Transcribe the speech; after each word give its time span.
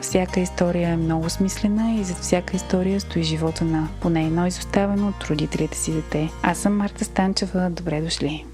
всяка 0.00 0.40
история 0.40 0.88
е 0.88 0.96
много 0.96 1.30
смислена 1.30 2.00
и 2.00 2.04
зад 2.04 2.16
всяка 2.16 2.56
история 2.56 3.00
стои 3.00 3.22
живота 3.22 3.64
на 3.64 3.88
поне 4.00 4.26
едно 4.26 4.46
изоставено 4.46 5.08
от 5.08 5.24
родителите 5.24 5.78
си 5.78 5.92
дете. 5.92 6.30
Аз 6.42 6.58
съм 6.58 6.76
Марта 6.76 7.04
Станчева. 7.04 7.70
Добре 7.70 8.00
дошли! 8.00 8.46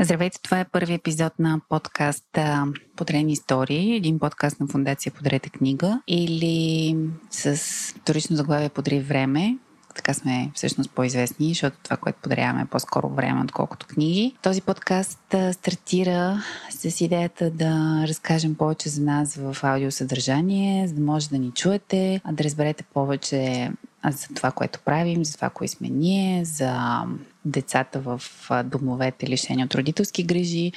Здравейте, 0.00 0.38
това 0.42 0.60
е 0.60 0.68
първи 0.72 0.94
епизод 0.94 1.32
на 1.38 1.60
подкаст 1.68 2.38
Подрени 2.96 3.32
истории, 3.32 3.96
един 3.96 4.18
подкаст 4.18 4.60
на 4.60 4.66
Фундация 4.66 5.12
Подрете 5.12 5.50
книга 5.50 6.00
или 6.06 6.96
с 7.30 7.56
вторично 8.00 8.36
заглавие 8.36 8.68
Подри 8.68 9.00
време, 9.00 9.58
така 9.94 10.14
сме 10.14 10.50
всъщност 10.54 10.90
по-известни, 10.90 11.48
защото 11.48 11.76
това, 11.82 11.96
което 11.96 12.18
подаряваме 12.22 12.62
е 12.62 12.64
по-скоро 12.64 13.08
време, 13.08 13.42
отколкото 13.44 13.86
книги. 13.86 14.36
Този 14.42 14.60
подкаст 14.60 15.34
стартира 15.52 16.42
с 16.70 17.00
идеята 17.00 17.50
да 17.50 18.04
разкажем 18.08 18.54
повече 18.54 18.88
за 18.88 19.02
нас 19.02 19.34
в 19.34 19.56
аудиосъдържание, 19.62 20.88
за 20.88 20.94
да 20.94 21.00
може 21.00 21.28
да 21.28 21.38
ни 21.38 21.50
чуете, 21.50 22.20
да 22.32 22.44
разберете 22.44 22.84
повече 22.94 23.70
за 24.10 24.34
това, 24.34 24.50
което 24.50 24.80
правим, 24.84 25.24
за 25.24 25.34
това, 25.34 25.50
кои 25.50 25.68
сме 25.68 25.88
ние, 25.88 26.44
за 26.44 27.02
децата 27.44 28.00
в 28.00 28.22
домовете, 28.64 29.28
лишени 29.28 29.64
от 29.64 29.74
родителски 29.74 30.22
грижи, 30.22 30.72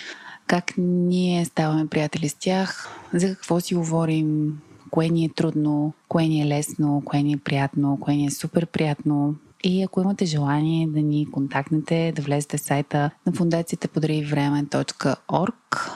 как 0.48 0.74
ние 0.78 1.46
ставаме 1.46 1.88
приятели 1.88 2.30
с 2.30 2.34
тях, 2.34 2.90
за 3.14 3.28
какво 3.28 3.60
си 3.60 3.76
говорим, 3.76 4.58
кое 4.96 5.10
ни 5.10 5.26
е 5.26 5.30
трудно, 5.30 5.94
кое 6.08 6.28
ни 6.28 6.42
е 6.42 6.46
лесно, 6.46 7.02
кое 7.06 7.24
ни 7.24 7.34
е 7.34 7.38
приятно, 7.38 7.98
кое 8.02 8.16
ни 8.16 8.26
е 8.26 8.32
супер 8.32 8.66
приятно. 8.66 9.36
И 9.64 9.84
ако 9.84 10.02
имате 10.02 10.26
желание 10.26 10.88
да 10.88 11.02
ни 11.02 11.32
контактнете, 11.32 12.14
да 12.16 12.22
влезете 12.22 12.58
в 12.58 12.62
сайта 12.62 13.12
на 13.26 13.34
фундацията 13.34 13.88
подаривреме.org 13.88 15.92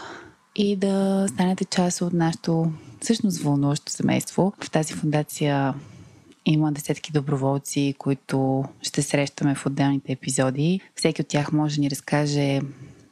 и 0.56 0.76
да 0.76 1.26
станете 1.30 1.66
част 1.66 2.02
от 2.02 2.14
нашото 2.14 2.72
всъщност 3.02 3.42
вълнуващо 3.42 3.92
семейство. 3.92 4.54
В 4.64 4.72
тази 4.72 4.94
фундация 4.94 5.74
има 6.46 6.72
десетки 6.72 7.12
доброволци, 7.12 7.96
които 7.98 8.64
ще 8.82 9.02
срещаме 9.02 9.56
в 9.56 9.66
отделните 9.66 10.12
епизоди. 10.12 10.82
Всеки 10.96 11.22
от 11.22 11.28
тях 11.28 11.52
може 11.52 11.76
да 11.76 11.82
ни 11.82 11.90
разкаже 11.90 12.62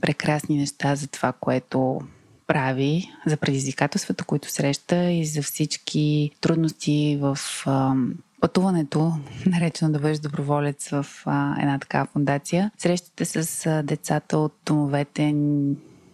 прекрасни 0.02 0.58
неща 0.58 0.96
за 0.96 1.08
това, 1.08 1.32
което 1.32 2.02
прави, 2.48 3.12
за 3.26 3.38
предизвикателствата, 3.38 4.24
които 4.24 4.52
среща 4.52 5.12
и 5.12 5.26
за 5.26 5.42
всички 5.42 6.32
трудности 6.42 7.18
в 7.22 7.38
пътуването, 8.42 9.14
наречено 9.46 9.92
да 9.92 10.00
бъдеш 10.00 10.20
доброволец 10.20 10.90
в 10.90 11.06
една 11.62 11.80
такава 11.80 12.06
фундация. 12.06 12.72
Срещате 12.78 13.26
с 13.26 13.84
децата 13.84 14.38
от 14.38 14.54
домовете 14.66 15.36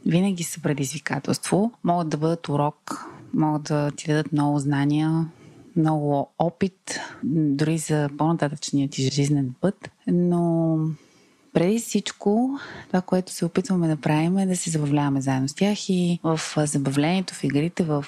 винаги 0.06 0.44
са 0.44 0.62
предизвикателство. 0.62 1.72
Могат 1.84 2.10
да 2.10 2.18
бъдат 2.18 2.50
урок, 2.50 3.06
могат 3.34 3.64
да 3.64 3.92
ти 3.92 4.08
дадат 4.08 4.32
много 4.32 4.60
знания, 4.60 5.28
много 5.76 6.30
опит, 6.40 7.00
дори 7.24 7.78
за 7.78 8.10
по-нататъчния 8.18 8.90
ти 8.90 9.10
жизнен 9.12 9.54
път, 9.62 9.92
но 10.08 10.78
преди 11.54 11.80
всичко, 11.80 12.60
това, 12.88 13.02
което 13.02 13.32
се 13.32 13.46
опитваме 13.46 13.88
да 13.88 13.98
правим 13.98 14.38
е 14.38 14.46
да 14.46 14.56
се 14.56 14.70
забавляваме 14.70 15.22
заедно 15.22 15.48
с 15.48 15.54
тях 15.54 15.90
и 15.90 16.20
в 16.24 16.40
забавлението, 16.58 17.34
в 17.34 17.44
игрите, 17.44 17.84
в 17.84 18.06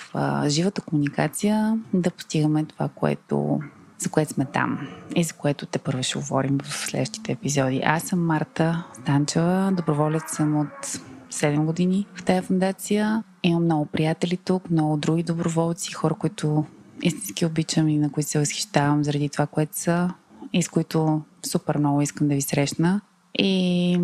живата 0.48 0.82
комуникация 0.82 1.80
да 1.94 2.12
постигаме 2.12 2.66
това, 2.66 2.90
което 2.96 3.60
за 3.98 4.10
което 4.10 4.34
сме 4.34 4.46
там 4.46 4.88
и 5.16 5.24
за 5.24 5.34
което 5.34 5.66
те 5.66 5.80
първо 5.80 6.04
ще 6.04 6.20
говорим 6.20 6.58
в 6.64 6.74
следващите 6.74 7.32
епизоди. 7.32 7.82
Аз 7.86 8.04
съм 8.04 8.26
Марта 8.26 8.84
Станчева, 9.02 9.72
доброволец 9.78 10.24
съм 10.36 10.60
от 10.60 11.00
7 11.32 11.66
години 11.66 12.08
в 12.16 12.24
тази 12.24 12.48
фундация. 12.48 13.24
Имам 13.44 13.64
много 13.64 13.86
приятели 13.86 14.38
тук, 14.38 14.70
много 14.70 14.98
други 14.98 15.24
доброволци, 15.24 15.94
хора, 15.94 16.14
които 16.14 16.66
истински 17.02 17.46
обичам 17.46 17.90
и 17.90 17.98
на 17.98 18.12
които 18.12 18.30
се 18.30 18.40
възхищавам 18.40 19.04
заради 19.04 19.30
това, 19.30 19.46
което 19.46 19.80
са 19.80 20.14
и 20.54 20.64
с 20.64 20.70
които 20.70 21.22
супер 21.46 21.78
много 21.78 22.02
искам 22.02 22.28
да 22.28 22.36
ви 22.36 22.42
срещна. 22.42 23.02
И 23.40 24.00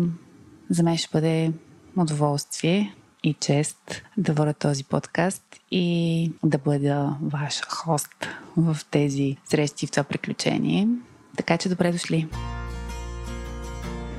за 0.70 0.82
мен 0.82 0.96
ще 0.96 1.08
бъде 1.12 1.52
удоволствие 1.96 2.94
и 3.24 3.34
чест 3.34 4.02
да 4.16 4.32
водя 4.32 4.54
този 4.54 4.84
подкаст 4.84 5.42
и 5.70 6.32
да 6.44 6.58
бъда 6.58 7.16
ваш 7.22 7.60
хост 7.68 8.28
в 8.56 8.76
тези 8.90 9.36
срещи, 9.44 9.86
в 9.86 9.90
това 9.90 10.04
приключение. 10.04 10.88
Така 11.36 11.58
че 11.58 11.68
добре 11.68 11.92
дошли! 11.92 12.28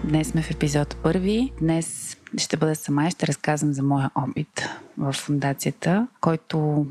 Днес 0.03 0.28
сме 0.28 0.41
в 0.41 0.51
епизод 0.51 0.96
първи. 1.03 1.51
Днес 1.62 2.18
ще 2.38 2.57
бъда 2.57 2.75
сама 2.75 3.07
и 3.07 3.12
ще 3.12 3.28
разказвам 3.28 3.74
за 3.74 3.84
моя 3.84 4.12
опит 4.16 4.69
в 4.97 5.13
фундацията, 5.13 6.07
който 6.22 6.85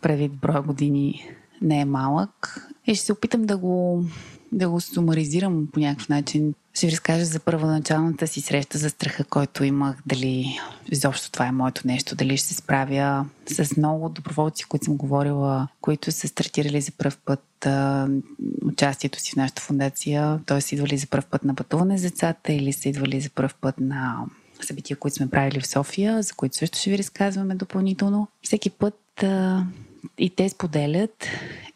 предвид 0.00 0.32
броя 0.32 0.62
години 0.62 1.28
не 1.62 1.80
е 1.80 1.84
малък. 1.84 2.66
И 2.86 2.94
ще 2.94 3.06
се 3.06 3.12
опитам 3.12 3.42
да 3.42 3.56
го, 3.56 4.04
да 4.52 4.68
го 4.68 4.80
сумаризирам 4.80 5.68
по 5.72 5.80
някакъв 5.80 6.08
начин 6.08 6.54
ще 6.74 6.86
ви 6.86 6.92
разкажа 6.92 7.24
за 7.24 7.40
първоначалната 7.40 8.26
си 8.26 8.40
среща 8.40 8.78
за 8.78 8.90
страха, 8.90 9.24
който 9.24 9.64
имах, 9.64 9.96
дали 10.06 10.58
изобщо 10.92 11.30
това 11.30 11.46
е 11.46 11.52
моето 11.52 11.82
нещо, 11.84 12.16
дали 12.16 12.36
ще 12.36 12.46
се 12.46 12.54
справя 12.54 13.26
с 13.46 13.76
много 13.76 14.08
доброволци, 14.08 14.64
които 14.64 14.84
съм 14.84 14.96
говорила, 14.96 15.68
които 15.80 16.12
са 16.12 16.28
стартирали 16.28 16.80
за 16.80 16.92
първ 16.92 17.16
път 17.24 17.66
а, 17.66 18.08
участието 18.62 19.20
си 19.20 19.32
в 19.32 19.36
нашата 19.36 19.62
фундация, 19.62 20.40
т.е. 20.46 20.74
идвали 20.74 20.98
за 20.98 21.06
първ 21.06 21.24
път 21.30 21.44
на 21.44 21.54
пътуване 21.54 21.98
с 21.98 22.02
децата 22.02 22.52
или 22.52 22.72
са 22.72 22.88
идвали 22.88 23.20
за 23.20 23.30
първ 23.30 23.54
път 23.60 23.80
на 23.80 24.24
събития, 24.60 24.96
които 24.96 25.14
сме 25.14 25.30
правили 25.30 25.60
в 25.60 25.66
София, 25.66 26.22
за 26.22 26.34
които 26.34 26.56
също 26.56 26.78
ще 26.78 26.90
ви 26.90 26.98
разказваме 26.98 27.54
допълнително. 27.54 28.28
Всеки 28.42 28.70
път 28.70 29.22
а, 29.22 29.64
и 30.18 30.30
те 30.30 30.48
споделят, 30.48 31.26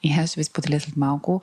и 0.03 0.13
аз 0.13 0.31
ще 0.31 0.41
ви 0.41 0.45
споделя 0.45 0.81
след 0.81 0.97
малко, 0.97 1.43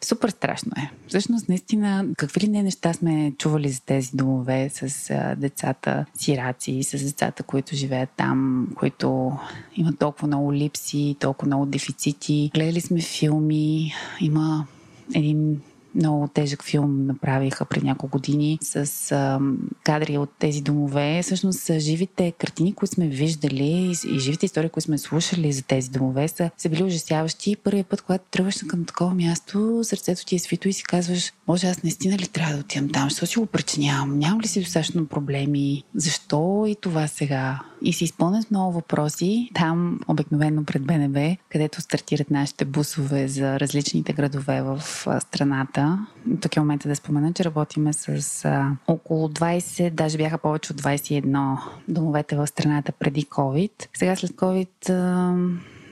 Супер 0.00 0.28
страшно 0.28 0.72
е. 0.76 0.90
Всъщност, 1.08 1.48
наистина, 1.48 2.06
какви 2.16 2.40
ли 2.40 2.48
не 2.48 2.62
неща 2.62 2.92
сме 2.92 3.32
чували 3.38 3.68
за 3.68 3.80
тези 3.80 4.10
домове 4.14 4.70
с 4.72 5.10
а, 5.10 5.34
децата 5.34 6.04
сираци, 6.14 6.82
с 6.82 7.04
децата, 7.04 7.42
които 7.42 7.76
живеят 7.76 8.10
там, 8.16 8.68
които 8.76 9.32
имат 9.76 9.98
толкова 9.98 10.26
много 10.26 10.52
липси, 10.52 11.16
толкова 11.20 11.46
много 11.46 11.66
дефицити. 11.66 12.50
Гледали 12.54 12.80
сме 12.80 13.00
филми, 13.00 13.92
има 14.20 14.66
един 15.14 15.60
много 15.94 16.28
тежък 16.28 16.64
филм 16.64 17.06
направиха 17.06 17.64
преди 17.64 17.86
няколко 17.86 18.18
години 18.18 18.58
с 18.62 19.12
а, 19.12 19.40
кадри 19.84 20.18
от 20.18 20.30
тези 20.38 20.60
домове. 20.60 21.20
Всъщност 21.22 21.70
живите 21.78 22.32
картини, 22.32 22.74
които 22.74 22.94
сме 22.94 23.08
виждали 23.08 23.94
и 24.06 24.18
живите 24.18 24.46
истории, 24.46 24.68
които 24.68 24.84
сме 24.84 24.98
слушали 24.98 25.52
за 25.52 25.62
тези 25.62 25.90
домове 25.90 26.28
са, 26.28 26.50
са 26.58 26.68
били 26.68 26.82
ужасяващи. 26.82 27.56
Първият 27.64 27.86
път, 27.86 28.02
когато 28.02 28.24
тръгваш 28.30 28.56
към 28.68 28.84
такова 28.84 29.14
място, 29.14 29.80
сърцето 29.82 30.26
ти 30.26 30.34
е 30.36 30.38
свито 30.38 30.68
и 30.68 30.72
си 30.72 30.82
казваш, 30.84 31.32
може 31.48 31.66
аз 31.66 31.82
наистина 31.82 32.18
ли 32.18 32.28
трябва 32.28 32.54
да 32.54 32.60
отивам 32.60 32.90
там? 32.92 33.10
Защо 33.10 33.26
си 33.26 33.38
го 33.38 33.46
причинявам? 33.46 34.18
Нямам 34.18 34.40
ли 34.40 34.48
си 34.48 34.60
достатъчно 34.60 35.06
проблеми? 35.06 35.82
Защо 35.94 36.64
и 36.68 36.76
това 36.80 37.06
сега? 37.06 37.60
И 37.84 37.92
си 37.92 38.04
изпълнен 38.04 38.42
с 38.42 38.50
много 38.50 38.72
въпроси. 38.72 39.50
Там, 39.54 40.00
обикновено 40.08 40.64
пред 40.64 40.82
БНБ, 40.82 41.36
където 41.48 41.80
стартират 41.80 42.30
нашите 42.30 42.64
бусове 42.64 43.28
за 43.28 43.60
различните 43.60 44.12
градове 44.12 44.62
в 44.62 44.82
страната, 45.20 46.06
тук 46.40 46.56
е 46.56 46.60
момента 46.60 46.88
да 46.88 46.96
спомена, 46.96 47.32
че 47.32 47.44
работиме 47.44 47.92
с 47.92 48.44
а, 48.44 48.70
около 48.86 49.28
20, 49.28 49.90
даже 49.90 50.18
бяха 50.18 50.38
повече 50.38 50.72
от 50.72 50.82
21 50.82 51.58
домовете 51.88 52.36
в 52.36 52.46
страната 52.46 52.92
преди 52.92 53.26
COVID. 53.26 53.70
Сега 53.94 54.16
след 54.16 54.30
COVID 54.30 54.90
а, 54.90 55.34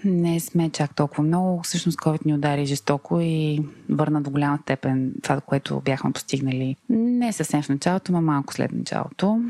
не 0.05 0.41
сме 0.41 0.71
чак 0.71 0.97
толкова 0.97 1.23
много. 1.23 1.63
Всъщност 1.63 1.99
COVID 1.99 2.27
ни 2.27 2.35
удари 2.35 2.67
жестоко 2.67 3.21
и 3.21 3.63
върна 3.91 4.23
до 4.23 4.31
голяма 4.31 4.59
степен 4.63 5.13
това, 5.23 5.41
което 5.41 5.81
бяхме 5.85 6.13
постигнали. 6.13 6.77
Не 6.91 7.33
съвсем 7.33 7.63
в 7.63 7.69
началото, 7.69 8.13
но 8.13 8.23
малко 8.23 8.55
след 8.55 8.73
началото. 8.73 9.41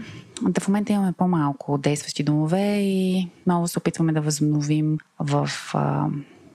Да 0.48 0.60
в 0.60 0.68
момента 0.68 0.92
имаме 0.92 1.12
по-малко 1.12 1.78
действащи 1.78 2.22
домове 2.22 2.78
и 2.80 3.28
много 3.46 3.68
се 3.68 3.78
опитваме 3.78 4.12
да 4.12 4.20
възобновим 4.20 4.98
в 5.18 5.48
а, 5.74 6.06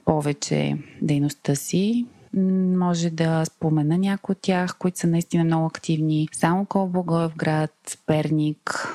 повече 0.06 0.78
дейността 1.02 1.56
си. 1.56 2.06
Може 2.78 3.10
да 3.10 3.46
спомена 3.46 3.98
някои 3.98 4.34
от 4.34 4.42
тях, 4.42 4.78
които 4.78 5.00
са 5.00 5.08
наистина 5.08 5.44
много 5.44 5.66
активни. 5.66 6.28
Само 6.32 6.66
град, 7.38 7.98
Перник, 8.06 8.88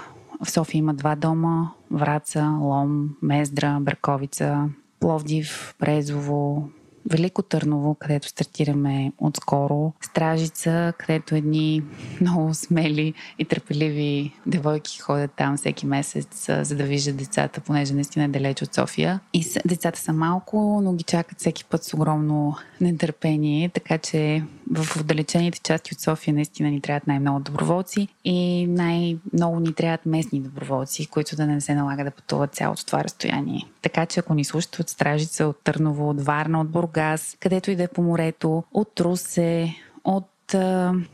в 0.44 0.50
София 0.50 0.78
има 0.78 0.94
два 0.94 1.16
дома, 1.16 1.70
Враца, 1.90 2.56
Лом, 2.60 3.16
Мездра, 3.22 3.78
Бърковица, 3.80 4.68
Пловдив, 5.00 5.74
Презово, 5.78 6.68
Велико 7.10 7.42
Търново, 7.42 7.94
където 7.94 8.28
стартираме 8.28 9.12
отскоро, 9.18 9.92
Стражица, 10.00 10.92
където 10.98 11.34
едни 11.34 11.82
много 12.20 12.54
смели 12.54 13.14
и 13.38 13.44
търпеливи 13.44 14.32
девойки 14.46 14.98
ходят 14.98 15.30
там 15.36 15.56
всеки 15.56 15.86
месец, 15.86 16.46
за 16.62 16.76
да 16.76 16.84
виждат 16.84 17.16
децата, 17.16 17.60
понеже 17.60 17.94
наистина 17.94 18.24
е 18.24 18.28
далеч 18.28 18.62
от 18.62 18.74
София. 18.74 19.20
И 19.32 19.46
децата 19.66 20.00
са 20.00 20.12
малко, 20.12 20.80
но 20.84 20.92
ги 20.92 21.04
чакат 21.04 21.38
всеки 21.38 21.64
път 21.64 21.84
с 21.84 21.94
огромно 21.94 22.56
нетърпение, 22.80 23.68
така 23.68 23.98
че 23.98 24.42
в 24.70 25.00
отдалечените 25.00 25.60
части 25.60 25.94
от 25.94 26.00
София 26.00 26.34
наистина 26.34 26.70
ни 26.70 26.80
трябват 26.80 27.06
най-много 27.06 27.40
доброволци 27.40 28.08
и 28.24 28.66
най-много 28.66 29.60
ни 29.60 29.74
трябват 29.74 30.06
местни 30.06 30.40
доброволци, 30.40 31.06
които 31.06 31.36
да 31.36 31.46
не 31.46 31.60
се 31.60 31.74
налага 31.74 32.04
да 32.04 32.10
пътуват 32.10 32.54
цялото 32.54 32.86
това 32.86 33.04
разстояние. 33.04 33.66
Така 33.82 34.06
че 34.06 34.20
ако 34.20 34.34
ни 34.34 34.44
слушате 34.44 34.82
от 34.82 34.88
Стражица, 34.88 35.46
от 35.46 35.56
Търново, 35.64 36.10
от 36.10 36.20
Варна, 36.20 36.60
от 36.60 36.70
Бургас, 36.92 37.36
където 37.40 37.70
и 37.70 37.76
да 37.76 37.82
е 37.82 37.88
по 37.88 38.02
морето, 38.02 38.64
от 38.72 39.00
Русе, 39.00 39.74
от 40.04 40.54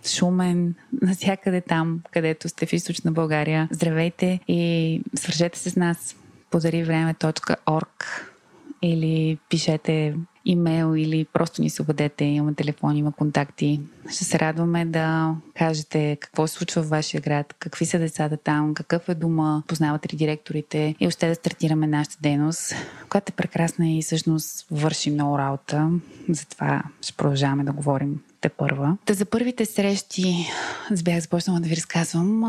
Шумен, 0.06 0.74
навсякъде 1.02 1.60
там, 1.60 2.00
където 2.10 2.48
сте 2.48 2.66
в 2.66 2.72
източна 2.72 3.12
България. 3.12 3.68
Здравейте 3.70 4.40
и 4.48 5.02
свържете 5.14 5.58
се 5.58 5.70
с 5.70 5.76
нас. 5.76 6.16
Подари 6.50 6.84
време.org 6.84 8.04
или 8.82 9.38
пишете 9.48 10.14
имейл 10.48 10.96
или 10.96 11.24
просто 11.32 11.62
ни 11.62 11.70
се 11.70 11.82
обадете, 11.82 12.24
има 12.24 12.54
телефон, 12.54 12.96
има 12.96 13.12
контакти. 13.12 13.80
Ще 14.10 14.24
се 14.24 14.38
радваме 14.38 14.84
да 14.84 15.34
кажете 15.54 16.16
какво 16.20 16.46
се 16.46 16.54
случва 16.54 16.82
в 16.82 16.88
вашия 16.88 17.20
град, 17.20 17.54
какви 17.58 17.86
са 17.86 17.98
децата 17.98 18.36
там, 18.36 18.74
какъв 18.74 19.08
е 19.08 19.14
дома, 19.14 19.62
познавате 19.66 20.14
ли 20.14 20.16
директорите 20.16 20.94
и 21.00 21.06
още 21.06 21.28
да 21.28 21.34
стартираме 21.34 21.86
нашата 21.86 22.16
дейност, 22.20 22.74
която 23.08 23.32
е 23.32 23.36
прекрасна 23.36 23.90
и 23.90 24.02
всъщност 24.02 24.66
върши 24.70 25.10
много 25.10 25.38
работа. 25.38 25.90
Затова 26.28 26.82
ще 27.02 27.12
продължаваме 27.12 27.64
да 27.64 27.72
говорим 27.72 28.20
те 28.40 28.48
първа. 28.48 28.96
Та 29.04 29.14
за 29.14 29.24
първите 29.24 29.66
срещи 29.66 30.46
бях 31.04 31.20
започнала 31.20 31.60
да 31.60 31.68
ви 31.68 31.76
разказвам. 31.76 32.44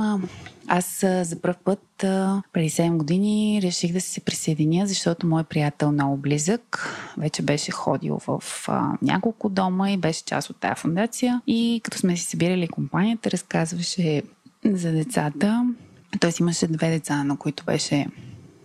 Аз 0.68 1.00
за 1.02 1.42
първ 1.42 1.56
път 1.64 1.80
преди 2.54 2.70
7 2.70 2.98
години 2.98 3.60
реших 3.64 3.94
да 3.94 4.02
се 4.02 4.20
присъединя, 4.22 4.88
защото 4.88 5.28
мой 5.28 5.44
приятел 5.44 5.92
много 5.92 6.18
близък 6.18 6.96
вече 7.18 7.42
беше 7.42 7.72
ходил 7.72 8.20
в 8.28 8.68
няколко 9.02 9.50
дома 9.50 9.92
и 9.92 9.98
беше 9.98 10.26
част 10.26 10.50
от 10.50 10.58
тази 10.58 10.82
фундация. 10.82 11.42
И 11.48 11.82
като 11.84 11.98
сме 11.98 12.18
си 12.18 12.24
събирали 12.24 12.68
компанията, 12.68 13.32
разказваше 13.32 14.22
за 14.66 14.92
децата. 14.92 15.66
Той 16.20 16.32
имаше 16.40 16.68
две 16.68 16.90
деца, 16.90 17.24
на 17.24 17.38
които 17.38 17.64
беше 17.66 18.08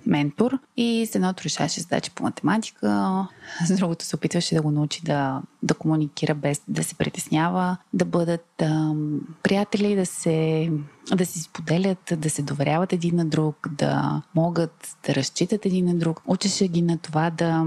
ментор 0.07 0.59
и 0.77 1.07
с 1.07 1.15
едното 1.15 1.45
решаваше 1.45 1.81
задачи 1.81 2.11
по 2.11 2.23
математика, 2.23 3.27
с 3.67 3.77
другото 3.77 4.05
се 4.05 4.17
опитваше 4.17 4.55
да 4.55 4.63
го 4.63 4.71
научи 4.71 5.01
да, 5.05 5.43
да 5.63 5.75
комуникира 5.75 6.35
без 6.35 6.63
да 6.69 6.85
се 6.85 6.95
притеснява, 6.95 7.77
да 7.93 8.05
бъдат 8.05 8.63
а, 8.63 8.95
приятели, 9.43 9.97
да 9.97 10.07
се 10.07 10.71
да 11.15 11.27
си 11.27 11.41
споделят, 11.41 12.13
да 12.17 12.31
се 12.31 12.43
доверяват 12.43 12.93
един 12.93 13.17
на 13.17 13.25
друг, 13.25 13.69
да 13.71 14.23
могат 14.35 14.97
да 15.07 15.15
разчитат 15.15 15.67
един 15.67 15.85
на 15.85 15.95
друг. 15.95 16.23
Учеше 16.27 16.69
ги 16.69 16.83
на 16.83 16.99
това 16.99 17.31
да 17.31 17.65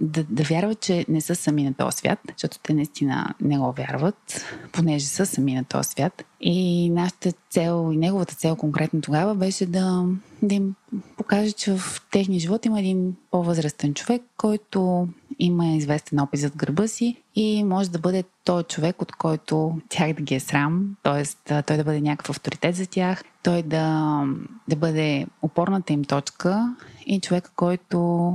да, 0.00 0.24
да 0.24 0.42
вярват, 0.42 0.80
че 0.80 1.04
не 1.08 1.20
са 1.20 1.34
сами 1.34 1.64
на 1.64 1.74
този 1.74 1.96
свят, 1.96 2.18
защото 2.28 2.58
те 2.62 2.74
наистина 2.74 3.34
не 3.40 3.58
го 3.58 3.72
вярват, 3.72 4.44
понеже 4.72 5.06
са 5.06 5.26
сами 5.26 5.54
на 5.54 5.64
този 5.64 5.88
свят. 5.88 6.24
И 6.40 6.90
нашата 6.90 7.32
цел 7.50 7.90
и 7.92 7.96
неговата 7.96 8.34
цел 8.34 8.56
конкретно 8.56 9.00
тогава 9.00 9.34
беше 9.34 9.66
да, 9.66 10.04
да 10.42 10.54
им 10.54 10.74
покаже, 11.16 11.52
че 11.52 11.76
в 11.76 12.02
техния 12.10 12.40
живот 12.40 12.66
има 12.66 12.80
един 12.80 13.16
по-възрастен 13.30 13.94
човек, 13.94 14.22
който 14.36 15.08
има 15.38 15.66
известен 15.66 16.20
опит 16.20 16.40
зад 16.40 16.56
гърба 16.56 16.86
си 16.86 17.16
и 17.34 17.64
може 17.64 17.90
да 17.90 17.98
бъде 17.98 18.24
той 18.44 18.62
човек, 18.62 19.02
от 19.02 19.12
който 19.12 19.80
тях 19.88 20.12
да 20.12 20.22
ги 20.22 20.34
е 20.34 20.40
срам, 20.40 20.96
т.е. 21.02 21.62
той 21.62 21.76
да 21.76 21.84
бъде 21.84 22.00
някакъв 22.00 22.30
авторитет 22.30 22.76
за 22.76 22.86
тях, 22.86 23.24
той 23.42 23.62
да, 23.62 24.22
да 24.68 24.76
бъде 24.76 25.26
опорната 25.42 25.92
им 25.92 26.04
точка 26.04 26.76
и 27.06 27.20
човек, 27.20 27.52
който 27.56 28.32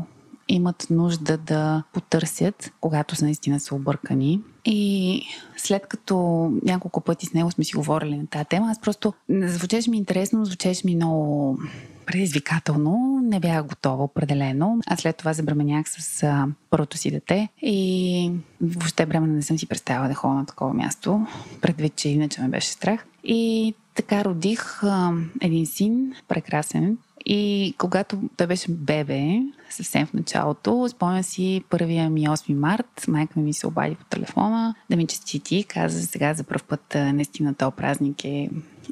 имат 0.48 0.88
нужда 0.90 1.38
да 1.38 1.84
потърсят, 1.94 2.72
когато 2.82 3.16
са 3.16 3.26
наистина 3.26 3.60
са 3.60 3.76
объркани. 3.76 4.42
И 4.66 5.22
след 5.58 5.88
като 5.88 6.16
няколко 6.64 7.02
пъти 7.02 7.26
с 7.26 7.34
него 7.34 7.52
сме 7.52 7.64
си 7.64 7.76
говорили 7.76 8.18
на 8.18 8.28
тази 8.28 8.46
тема, 8.46 8.72
аз 8.72 8.82
просто 8.82 9.14
звучеше 9.30 9.90
ми 9.90 9.98
интересно, 9.98 10.46
звучеше 10.46 10.82
ми 10.86 10.96
много 10.96 11.58
предизвикателно. 12.06 13.22
Не 13.24 13.40
бях 13.40 13.66
готова 13.66 14.04
определено. 14.04 14.80
А 14.88 14.98
след 14.98 15.18
това 15.18 15.34
забременях 15.34 15.90
с 15.90 16.28
първото 16.70 16.98
си 16.98 17.12
дете 17.12 17.50
и 17.62 18.32
въобще 18.62 19.06
бремена 19.06 19.34
не 19.34 19.42
съм 19.42 19.58
си 19.58 19.68
представила 19.68 20.08
да 20.08 20.14
ходя 20.14 20.34
на 20.34 20.46
такова 20.46 20.74
място, 20.74 21.28
предвид, 21.62 21.96
че 21.96 22.10
иначе 22.10 22.42
ме 22.42 22.48
беше 22.48 22.68
страх. 22.68 23.06
И 23.24 23.74
така 23.96 24.24
родих 24.26 24.84
а, 24.84 25.14
един 25.42 25.66
син, 25.66 26.14
прекрасен, 26.28 26.98
и 27.26 27.74
когато 27.78 28.22
той 28.38 28.48
беше 28.48 28.72
бебе, 28.72 29.40
съвсем 29.70 30.06
в 30.06 30.14
началото, 30.14 30.88
спомня 30.90 31.24
си 31.24 31.64
първия 31.70 32.10
ми 32.10 32.28
8 32.28 32.54
март, 32.54 33.06
майка 33.08 33.40
ми 33.40 33.54
се 33.54 33.68
обади 33.68 33.96
по 33.96 34.06
телефона 34.06 34.76
да 34.90 34.96
ми 34.96 35.08
честити, 35.08 35.64
каза 35.64 36.08
сега 36.08 36.34
за 36.34 36.44
първ 36.44 36.64
път 36.68 36.96
наистина 36.96 37.54
този 37.54 37.76
празник 37.76 38.26
е 38.26 38.50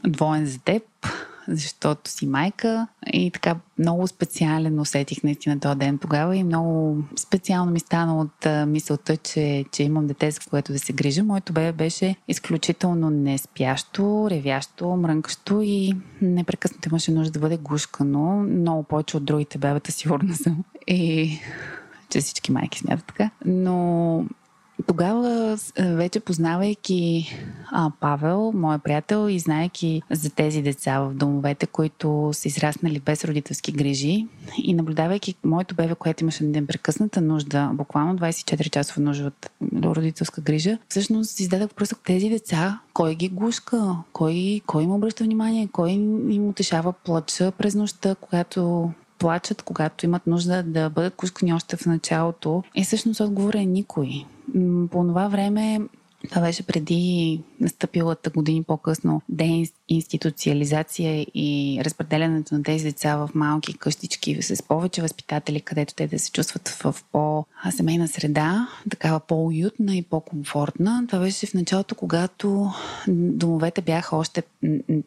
двоен 0.08 0.46
за 0.46 0.60
теб 0.60 0.84
защото 1.48 2.10
си 2.12 2.28
майка 2.28 2.88
и 3.14 3.32
така 3.32 3.56
много 3.80 4.08
специален 4.08 4.80
усетих 4.80 5.24
наистина 5.24 5.60
този 5.60 5.80
ден 5.80 5.98
тогава 5.98 6.36
и 6.36 6.44
много 6.44 6.98
специално 7.20 7.72
ми 7.72 7.80
стана 7.80 8.20
от 8.20 8.68
мисълта, 8.68 9.18
че, 9.18 9.66
че 9.72 9.84
имам 9.84 10.08
дете, 10.08 10.32
за 10.32 10.40
което 10.50 10.72
да 10.72 10.80
се 10.80 10.94
грижа. 10.94 11.24
Моето 11.24 11.54
бебе 11.54 11.72
беше 11.72 12.16
изключително 12.28 13.10
неспящо, 13.10 14.28
ревящо, 14.30 14.90
мрънкащо 14.90 15.62
и 15.62 15.94
непрекъснато 16.22 16.90
имаше 16.90 17.12
нужда 17.12 17.32
да 17.32 17.40
бъде 17.40 17.58
гушкано. 17.58 18.44
Много 18.44 18.84
повече 18.84 19.18
от 19.18 19.26
другите 19.26 19.58
бебета, 19.58 19.92
сигурно 19.92 20.34
съм. 20.36 20.64
И 20.88 21.40
че 22.10 22.22
всички 22.22 22.52
майки 22.52 22.80
смятат 22.80 23.06
така. 23.06 23.30
Но 23.46 24.26
тогава, 24.88 25.58
вече 25.80 26.20
познавайки 26.20 27.30
а, 27.72 27.92
Павел, 28.00 28.52
моя 28.56 28.80
приятел, 28.80 29.30
и 29.30 29.40
знаеки 29.40 30.02
за 30.10 30.30
тези 30.30 30.62
деца 30.62 31.00
в 31.00 31.14
домовете, 31.14 31.68
които 31.68 32.30
са 32.34 32.48
израснали 32.48 33.00
без 33.00 33.26
родителски 33.26 33.72
грижи, 33.72 34.28
и 34.58 34.74
наблюдавайки 34.74 35.36
моето 35.44 35.76
бебе, 35.76 35.96
което 35.96 36.24
имаше 36.24 36.44
непрекъсната 36.44 37.22
нужда, 37.22 37.70
буквално 37.74 38.20
24 38.20 38.70
часова 38.70 39.02
нужда 39.02 39.26
от 39.26 39.50
родителска 39.84 40.42
грижа, 40.42 40.78
всъщност 40.90 41.40
издадах 41.40 41.70
въпроса 41.70 41.96
тези 42.06 42.30
деца, 42.30 42.80
кой 42.94 43.16
ги 43.16 43.30
гушка, 43.30 43.96
кой, 44.14 44.62
кой 44.66 44.84
им 44.84 44.92
обръща 44.92 45.24
внимание, 45.24 45.70
кой 45.72 45.90
им 45.92 46.48
утешава 46.48 46.94
плача 46.94 47.52
през 47.52 47.76
нощта, 47.76 48.16
когато 48.16 48.92
плачат, 49.22 49.62
когато 49.62 50.06
имат 50.06 50.28
нужда 50.28 50.64
да 50.64 50.90
бъдат 50.90 51.16
кускани 51.16 51.54
още 51.54 51.78
в 51.78 51.86
началото. 51.86 52.64
И 52.76 52.84
всъщност 52.84 53.20
отговор 53.20 53.54
е 53.54 53.66
никой. 53.66 54.10
По 54.92 55.04
това 55.04 55.28
време 55.28 55.80
това 56.30 56.42
беше 56.42 56.64
преди 56.64 57.42
настъпилата 57.60 58.30
години 58.30 58.64
по-късно 58.64 59.22
деинституциализация 59.30 61.26
и 61.34 61.82
разпределянето 61.86 62.56
на 62.56 62.64
тези 62.64 62.86
деца 62.86 63.16
в 63.16 63.30
малки 63.36 63.78
къщички 63.78 64.42
с 64.42 64.64
повече 64.64 65.02
възпитатели, 65.02 65.62
където 65.62 65.94
те 65.94 66.08
да 66.08 66.20
се 66.20 66.32
чувстват 66.32 66.70
в 66.70 66.96
по-семейна 67.12 68.08
среда, 68.08 68.68
такава 68.90 69.20
по-уютна 69.20 69.96
и 69.96 70.02
по-комфортна. 70.02 71.04
Това 71.08 71.20
беше 71.20 71.48
в 71.48 71.54
началото, 71.54 71.96
когато 71.96 72.72
домовете 73.08 73.82
бяха 73.82 74.16
още 74.16 74.44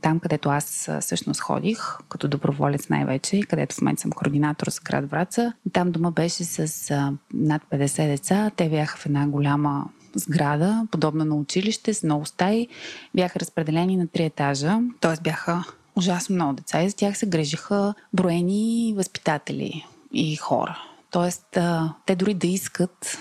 там, 0.00 0.20
където 0.20 0.48
аз 0.48 0.90
всъщност 1.00 1.40
ходих, 1.40 1.78
като 2.08 2.28
доброволец 2.28 2.88
най-вече, 2.88 3.40
където 3.40 3.74
в 3.74 3.80
момента 3.80 4.02
съм 4.02 4.10
координатор 4.10 4.66
с 4.66 4.80
град 4.80 5.10
Враца. 5.10 5.52
Там 5.72 5.92
дома 5.92 6.10
беше 6.10 6.44
с 6.44 6.90
над 7.34 7.62
50 7.70 8.06
деца. 8.06 8.50
Те 8.56 8.68
бяха 8.68 8.98
в 8.98 9.06
една 9.06 9.28
голяма 9.28 9.84
сграда, 10.14 10.86
подобна 10.90 11.24
на 11.24 11.34
училище, 11.34 11.94
с 11.94 12.02
много 12.02 12.26
стаи. 12.26 12.68
Бяха 13.14 13.40
разпределени 13.40 13.96
на 13.96 14.06
три 14.06 14.24
етажа, 14.24 14.78
т.е. 15.00 15.22
бяха 15.22 15.64
ужасно 15.96 16.34
много 16.34 16.52
деца 16.52 16.82
и 16.82 16.88
за 16.88 16.96
тях 16.96 17.18
се 17.18 17.26
грежиха 17.26 17.94
броени 18.12 18.94
възпитатели 18.96 19.86
и 20.12 20.36
хора. 20.36 20.78
Тоест, 21.10 21.58
те 22.06 22.16
дори 22.16 22.34
да 22.34 22.46
искат, 22.46 23.18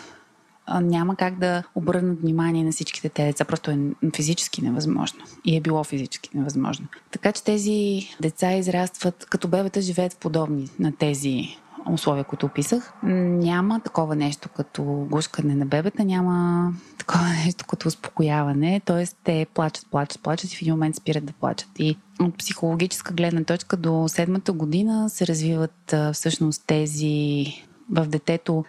няма 0.81 1.15
как 1.15 1.39
да 1.39 1.63
обърнат 1.75 2.21
внимание 2.21 2.63
на 2.63 2.71
всичките 2.71 3.09
тези 3.09 3.27
деца. 3.27 3.45
Просто 3.45 3.71
е 3.71 3.77
физически 4.15 4.61
невъзможно. 4.61 5.19
И 5.45 5.57
е 5.57 5.61
било 5.61 5.83
физически 5.83 6.29
невъзможно. 6.33 6.87
Така 7.11 7.31
че 7.31 7.43
тези 7.43 8.07
деца 8.21 8.53
израстват, 8.53 9.25
като 9.29 9.47
бебета 9.47 9.81
живеят 9.81 10.13
в 10.13 10.17
подобни 10.17 10.69
на 10.79 10.91
тези 10.91 11.57
условия, 11.91 12.23
които 12.23 12.45
описах. 12.45 12.93
Няма 13.03 13.79
такова 13.79 14.15
нещо 14.15 14.49
като 14.55 14.83
гушкане 14.83 15.55
на 15.55 15.65
бебета, 15.65 16.05
няма 16.05 16.69
такова 16.97 17.29
нещо 17.45 17.65
като 17.67 17.87
успокояване. 17.87 18.81
Тоест, 18.85 19.17
те 19.23 19.47
плачат, 19.53 19.85
плачат, 19.91 20.21
плачат 20.23 20.53
и 20.53 20.55
в 20.55 20.61
един 20.61 20.73
момент 20.73 20.95
спират 20.95 21.25
да 21.25 21.33
плачат. 21.33 21.69
И 21.79 21.97
от 22.19 22.37
психологическа 22.37 23.13
гледна 23.13 23.43
точка 23.43 23.77
до 23.77 24.05
седмата 24.07 24.53
година 24.53 25.09
се 25.09 25.27
развиват 25.27 25.95
всъщност 26.13 26.63
тези 26.67 27.45
в 27.91 28.05
детето 28.05 28.65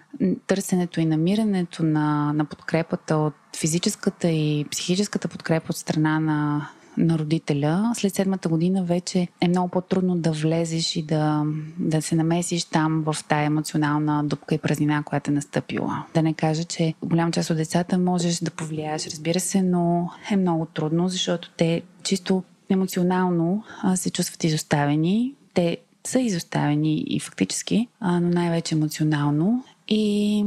търсенето 0.47 1.01
и 1.01 1.07
намирането 1.07 1.83
на, 1.83 2.33
на 2.33 2.45
подкрепата 2.45 3.17
от 3.17 3.35
физическата 3.57 4.29
и 4.29 4.67
психическата 4.71 5.29
подкрепа 5.29 5.67
от 5.71 5.77
страна 5.77 6.21
на 6.21 6.69
на 6.97 7.19
родителя, 7.19 7.93
след 7.95 8.15
седмата 8.15 8.49
година 8.49 8.85
вече 8.85 9.29
е 9.41 9.49
много 9.49 9.69
по-трудно 9.69 10.17
да 10.17 10.33
влезеш 10.33 10.97
и 10.97 11.03
да, 11.03 11.45
да 11.79 12.03
се 12.03 12.15
намесиш 12.15 12.65
там 12.65 13.03
в 13.07 13.17
тая 13.29 13.45
емоционална 13.45 14.25
дупка 14.25 14.55
и 14.55 14.59
празнина, 14.59 15.03
която 15.03 15.31
е 15.31 15.35
настъпила. 15.35 16.05
Да 16.15 16.23
не 16.23 16.35
кажа, 16.35 16.65
че 16.65 16.95
голяма 17.03 17.33
част 17.33 17.51
от 17.51 17.57
децата 17.57 17.99
можеш 17.99 18.39
да 18.39 18.51
повлияеш, 18.51 19.07
разбира 19.07 19.41
се, 19.41 19.63
но 19.63 20.11
е 20.31 20.37
много 20.37 20.67
трудно, 20.67 21.09
защото 21.09 21.51
те 21.57 21.83
чисто 22.03 22.43
емоционално 22.69 23.63
се 23.95 24.11
чувстват 24.11 24.45
изоставени. 24.45 25.35
Те 25.55 25.77
са 26.07 26.21
изоставени 26.21 27.05
и 27.07 27.21
фактически, 27.21 27.89
но 28.03 28.21
най-вече 28.21 28.75
емоционално. 28.75 29.65
И 29.89 30.45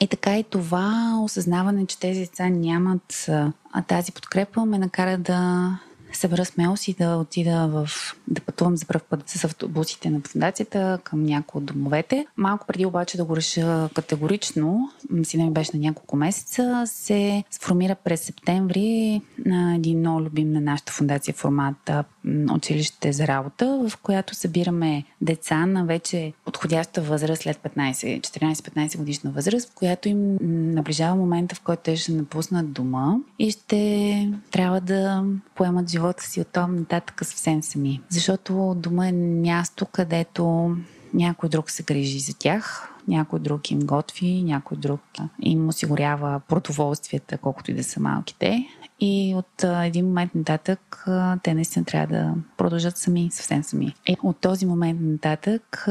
и 0.00 0.06
така 0.06 0.38
и 0.38 0.44
това 0.44 1.18
осъзнаване, 1.22 1.86
че 1.86 1.98
тези 1.98 2.20
деца 2.20 2.48
нямат 2.48 3.30
тази 3.86 4.12
подкрепа, 4.12 4.64
ме 4.64 4.78
накара 4.78 5.18
да 5.18 5.70
събера 6.16 6.44
смелост 6.44 6.88
и 6.88 6.94
да 6.94 7.16
отида 7.16 7.68
в... 7.68 7.88
да 8.28 8.40
пътувам 8.40 8.76
за 8.76 8.86
първ 8.86 9.00
път 9.10 9.28
с 9.28 9.44
автобусите 9.44 10.10
на 10.10 10.20
фундацията 10.20 10.98
към 11.04 11.22
някои 11.22 11.58
от 11.58 11.64
домовете. 11.64 12.26
Малко 12.36 12.66
преди 12.66 12.86
обаче 12.86 13.16
да 13.16 13.24
го 13.24 13.36
реша 13.36 13.88
категорично, 13.94 14.90
сина 15.22 15.44
ми 15.44 15.50
беше 15.50 15.70
на 15.74 15.80
няколко 15.80 16.16
месеца, 16.16 16.82
се 16.86 17.44
сформира 17.50 17.94
през 17.94 18.20
септември 18.20 19.20
на 19.46 19.74
един 19.74 19.98
много 19.98 20.20
любим 20.20 20.52
на 20.52 20.60
нашата 20.60 20.92
фундация 20.92 21.34
формат 21.34 21.90
училище 22.52 23.12
за 23.12 23.26
работа, 23.26 23.88
в 23.88 23.96
която 23.96 24.34
събираме 24.34 25.04
деца 25.20 25.66
на 25.66 25.84
вече 25.84 26.32
подходяща 26.44 27.02
възраст 27.02 27.42
след 27.42 27.56
15, 27.56 28.20
14-15 28.20 28.96
годишна 28.96 29.30
възраст, 29.30 29.70
в 29.70 29.74
която 29.74 30.08
им 30.08 30.38
наближава 30.74 31.16
момента, 31.16 31.54
в 31.54 31.60
който 31.60 31.82
те 31.82 31.96
ще 31.96 32.12
напуснат 32.12 32.72
дома 32.72 33.14
и 33.38 33.50
ще 33.50 34.32
трябва 34.50 34.80
да 34.80 35.24
поемат 35.54 35.90
живота 35.90 36.03
си 36.12 36.40
от 36.40 36.48
това 36.48 36.66
нататък 36.66 37.20
съвсем 37.24 37.62
сами. 37.62 38.00
Защото 38.08 38.74
дома 38.76 39.08
е 39.08 39.12
място, 39.12 39.86
където 39.86 40.76
някой 41.14 41.48
друг 41.48 41.70
се 41.70 41.82
грижи 41.82 42.18
за 42.18 42.38
тях, 42.38 42.94
някой 43.08 43.40
друг 43.40 43.70
им 43.70 43.80
готви, 43.80 44.42
някой 44.42 44.76
друг 44.76 45.00
им 45.42 45.68
осигурява 45.68 46.40
продоволствията, 46.48 47.38
колкото 47.38 47.70
и 47.70 47.74
да 47.74 47.84
са 47.84 48.00
малките. 48.00 48.66
И 49.00 49.34
от 49.36 49.64
един 49.64 50.06
момент 50.06 50.34
нататък 50.34 51.04
те 51.42 51.54
наистина 51.54 51.84
трябва 51.84 52.16
да 52.16 52.34
продължат 52.56 52.96
сами, 52.96 53.28
съвсем 53.32 53.62
сами. 53.62 53.94
И 54.06 54.16
от 54.22 54.40
този 54.40 54.66
момент 54.66 55.00
нататък 55.00 55.86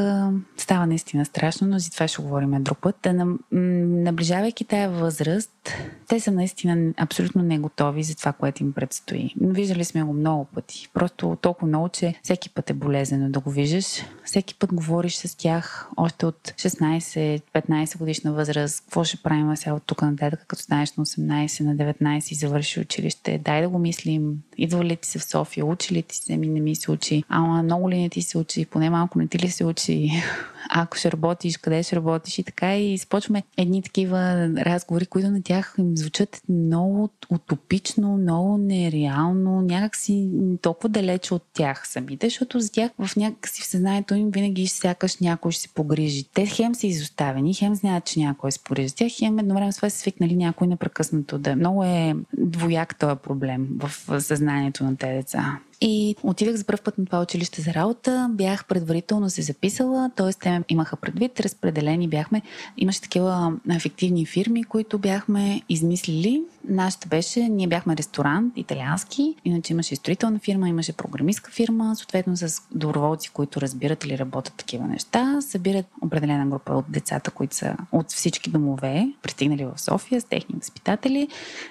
става 0.58 0.88
наистина 0.88 1.26
страшно, 1.26 1.68
но 1.68 1.80
за 1.80 1.92
това 1.92 2.08
ще 2.08 2.22
говорим 2.22 2.64
друг 2.64 2.78
път. 2.82 2.96
Да 3.04 3.26
наближавайки 3.52 4.66
тая 4.66 4.90
възраст, 4.90 5.74
те 6.08 6.20
са 6.20 6.32
наистина 6.32 6.94
абсолютно 6.98 7.44
не 7.44 7.60
готови 7.60 8.04
за 8.04 8.16
това, 8.16 8.32
което 8.32 8.64
им 8.64 8.74
предстои. 8.74 9.34
Виждали 9.42 9.86
сме 9.86 10.04
го 10.04 10.14
много 10.14 10.46
пъти. 10.46 10.90
Просто 10.94 11.38
толкова 11.42 11.68
много, 11.68 11.90
че 11.90 12.16
всеки 12.24 12.50
път 12.50 12.70
е 12.70 12.74
болезнено 12.74 13.30
да 13.30 13.40
го 13.40 13.50
виждаш. 13.50 13.86
Всеки 14.26 14.56
път 14.56 14.74
говориш 14.74 15.16
с 15.16 15.38
тях 15.38 15.90
още 15.98 16.26
от 16.26 16.48
16-15 16.48 17.98
годишна 17.98 18.34
възраст. 18.34 18.82
Какво 18.82 19.04
ще 19.04 19.18
правим 19.24 19.58
сега 19.58 19.74
от 19.74 19.84
тук 19.86 20.02
нататък, 20.02 20.46
като 20.48 20.64
станеш 20.64 20.94
на 20.94 21.06
18, 21.06 21.64
на 21.64 21.76
19 21.76 22.32
и 22.32 22.36
завършиш 22.36 22.78
училище? 22.94 23.38
Дай 23.38 23.62
да 23.62 23.70
го 23.70 23.80
мислим. 23.80 24.38
Идва 24.58 24.86
ли 24.86 24.96
ти 24.96 25.08
се 25.08 25.20
в 25.20 25.24
София? 25.24 25.66
Учи 25.66 25.94
ли 25.94 26.04
ти 26.04 26.16
се? 26.16 26.38
Ми 26.38 26.48
не 26.48 26.60
ми 26.60 26.76
се 26.76 26.92
учи. 26.92 27.24
Ама 27.30 27.64
много 27.64 27.90
ли 27.90 27.98
не 27.98 28.10
ти 28.10 28.22
се 28.22 28.38
учи? 28.38 28.66
Поне 28.66 28.90
малко 28.90 29.20
не 29.20 29.28
ти 29.28 29.40
ли 29.40 29.50
се 29.50 29.66
учи? 29.66 30.10
Ако 30.70 30.98
ще 30.98 31.12
работиш, 31.12 31.58
къде 31.58 31.84
ще 31.84 31.96
работиш? 31.96 32.40
И 32.40 32.44
така 32.44 32.78
и 32.78 32.98
започваме 32.98 33.44
едни 33.58 33.82
такива 33.82 34.50
разговори, 34.58 35.06
които 35.06 35.32
на 35.32 35.44
тях 35.44 35.76
им 35.80 35.98
звучат 35.98 36.42
много 36.50 37.10
утопично, 37.30 38.18
много 38.18 38.58
нереално, 38.58 39.62
някакси 39.62 40.30
толкова 40.62 40.90
далече 40.90 41.34
от 41.34 41.44
тях 41.54 41.88
самите, 41.88 42.30
защото 42.30 42.60
за 42.60 42.72
тях 42.72 42.92
в 43.00 43.16
някакси 43.16 43.62
в 43.62 43.66
съзнанието 43.66 44.16
им 44.16 44.32
винаги 44.32 44.68
сякаш 44.68 45.18
някой 45.18 45.52
ще 45.52 45.62
се 45.62 45.70
погрижи. 45.74 46.24
Те 46.34 46.46
хем 46.46 46.76
са 46.76 46.88
изоставени, 46.88 47.54
хем 47.54 47.76
знаят, 47.76 48.06
че 48.06 48.20
някой 48.20 48.52
се 48.52 48.64
погрижи 48.64 48.88
за 48.88 48.96
тях, 48.96 49.12
хем 49.12 49.40
едновременно 49.40 49.74
с 49.74 49.76
това 49.76 49.90
са 49.90 49.98
свикнали 49.98 50.36
някой 50.36 50.68
непрекъснато 50.68 51.38
да. 51.38 51.56
Много 51.56 51.84
е 51.84 52.16
двояк 52.38 53.00
този 53.00 53.20
проблем 53.20 53.68
в 53.78 54.22
съзнанието 54.22 54.84
на 54.84 54.98
тези 54.98 55.18
деца. 55.18 55.60
И 55.86 56.16
отидах 56.24 56.56
за 56.56 56.64
първ 56.66 56.80
път 56.84 56.98
на 56.98 57.06
това 57.06 57.22
училище 57.22 57.62
за 57.62 57.74
работа. 57.74 58.30
Бях 58.32 58.66
предварително 58.66 59.30
се 59.30 59.42
записала, 59.42 60.12
т.е. 60.16 60.34
те 60.34 60.62
имаха 60.70 60.96
предвид, 60.96 61.40
разпределени 61.40 62.08
бяхме. 62.08 62.42
Имаше 62.78 63.02
такива 63.02 63.54
ефективни 63.70 64.26
фирми, 64.26 64.64
които 64.64 64.98
бяхме 64.98 65.62
измислили. 65.70 66.44
Нашата 66.70 67.08
беше, 67.08 67.40
ние 67.40 67.68
бяхме 67.68 67.98
ресторант, 67.98 68.54
италиански, 68.56 69.36
иначе 69.46 69.74
имаше 69.74 69.96
строителна 69.96 70.40
фирма, 70.40 70.70
имаше 70.70 70.94
програмистка 70.94 71.52
фирма, 71.52 71.96
съответно 71.96 72.38
с 72.38 72.62
доброволци, 72.72 73.30
които 73.30 73.62
разбират 73.62 74.04
или 74.06 74.18
работят 74.18 74.54
такива 74.54 74.88
неща, 74.88 75.42
събират 75.42 75.86
определена 76.02 76.46
група 76.46 76.74
от 76.74 76.86
децата, 76.90 77.32
които 77.32 77.56
са 77.56 77.76
от 77.92 78.12
всички 78.12 78.50
домове, 78.50 79.10
пристигнали 79.22 79.66
в 79.66 79.82
София 79.82 80.22
с 80.22 80.26
техни 80.26 80.56
възпитатели, 80.60 81.28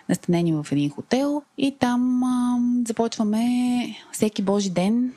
настанени 0.09 0.52
в 0.52 0.66
един 0.73 0.90
хотел 0.90 1.42
и 1.59 1.76
там 1.78 2.23
а, 2.25 2.59
започваме 2.87 3.42
всеки 4.12 4.42
Божи 4.42 4.71
ден 4.71 5.12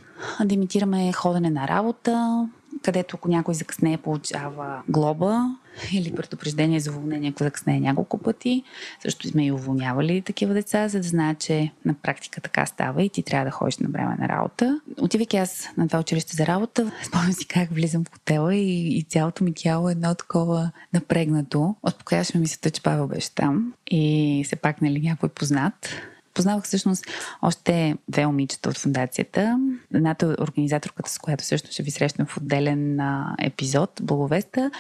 да 0.46 0.54
имитираме 0.54 1.14
ходене 1.14 1.50
на 1.50 1.68
работа, 1.68 2.48
където 2.82 3.16
ако 3.18 3.30
някой 3.30 3.54
закъснее 3.54 3.98
получава 3.98 4.82
глоба 4.90 5.56
или 5.94 6.16
предупреждение 6.16 6.80
за 6.80 6.92
уволнение, 6.92 7.30
ако 7.30 7.44
закъснее 7.44 7.80
няколко 7.80 8.18
пъти. 8.18 8.64
Също 9.02 9.28
сме 9.28 9.46
и 9.46 9.52
уволнявали 9.52 10.22
такива 10.22 10.54
деца, 10.54 10.88
за 10.88 10.98
да 10.98 11.08
знаят, 11.08 11.40
че 11.40 11.72
на 11.86 11.94
практика 11.94 12.42
така 12.42 12.66
става 12.66 13.04
и 13.04 13.10
ти 13.10 13.24
трябва 13.24 13.46
да 13.46 13.52
ходиш 13.52 13.78
на 13.78 13.90
време 13.90 14.16
на 14.20 14.30
работа. 14.30 14.82
Отивайки 15.02 15.38
аз 15.38 15.70
на 15.78 15.88
това 15.88 16.00
училище 16.00 16.36
за 16.36 16.48
работа, 16.48 16.92
спомням 17.04 17.34
си 17.34 17.48
как 17.48 17.70
влизам 17.70 18.04
в 18.04 18.12
хотела 18.12 18.56
и, 18.56 18.98
и 18.98 19.04
цялото 19.04 19.44
ми 19.44 19.54
тяло 19.54 19.90
е 19.90 19.92
едно 19.92 20.16
такова 20.16 20.72
напрегнато. 20.94 21.76
Успокояваше 21.84 22.38
ми 22.38 22.42
мисълта, 22.42 22.72
че 22.72 22.84
Павел 22.84 23.08
беше 23.08 23.36
там 23.36 23.74
и 23.88 24.42
все 24.46 24.56
пак 24.56 24.82
нали 24.82 25.00
някой 25.00 25.30
познат 25.30 25.90
Познавах 26.36 26.64
всъщност 26.64 27.06
още 27.42 27.96
две 28.10 28.26
момичета 28.26 28.70
от 28.70 28.78
фундацията. 28.78 29.60
Едната 29.94 30.26
е 30.26 30.44
организаторката, 30.44 31.10
с 31.10 31.20
която 31.20 31.44
също 31.44 31.72
ще 31.72 31.84
ви 31.84 31.92
срещна 31.92 32.26
в 32.26 32.38
отделен 32.38 33.00
а, 33.00 33.36
епизод, 33.40 33.92
Благовеста, 34.02 34.72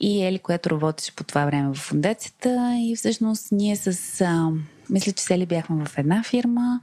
и 0.00 0.24
Ели, 0.24 0.38
която 0.38 0.70
работеше 0.70 1.16
по 1.16 1.24
това 1.24 1.46
време 1.46 1.74
в 1.74 1.78
фундацията. 1.78 2.76
И 2.78 2.96
всъщност 2.96 3.52
ние 3.52 3.76
с... 3.76 4.20
А, 4.20 4.50
мисля, 4.90 5.12
че 5.12 5.24
сели 5.24 5.46
бяхме 5.46 5.84
в 5.84 5.98
една 5.98 6.22
фирма. 6.22 6.80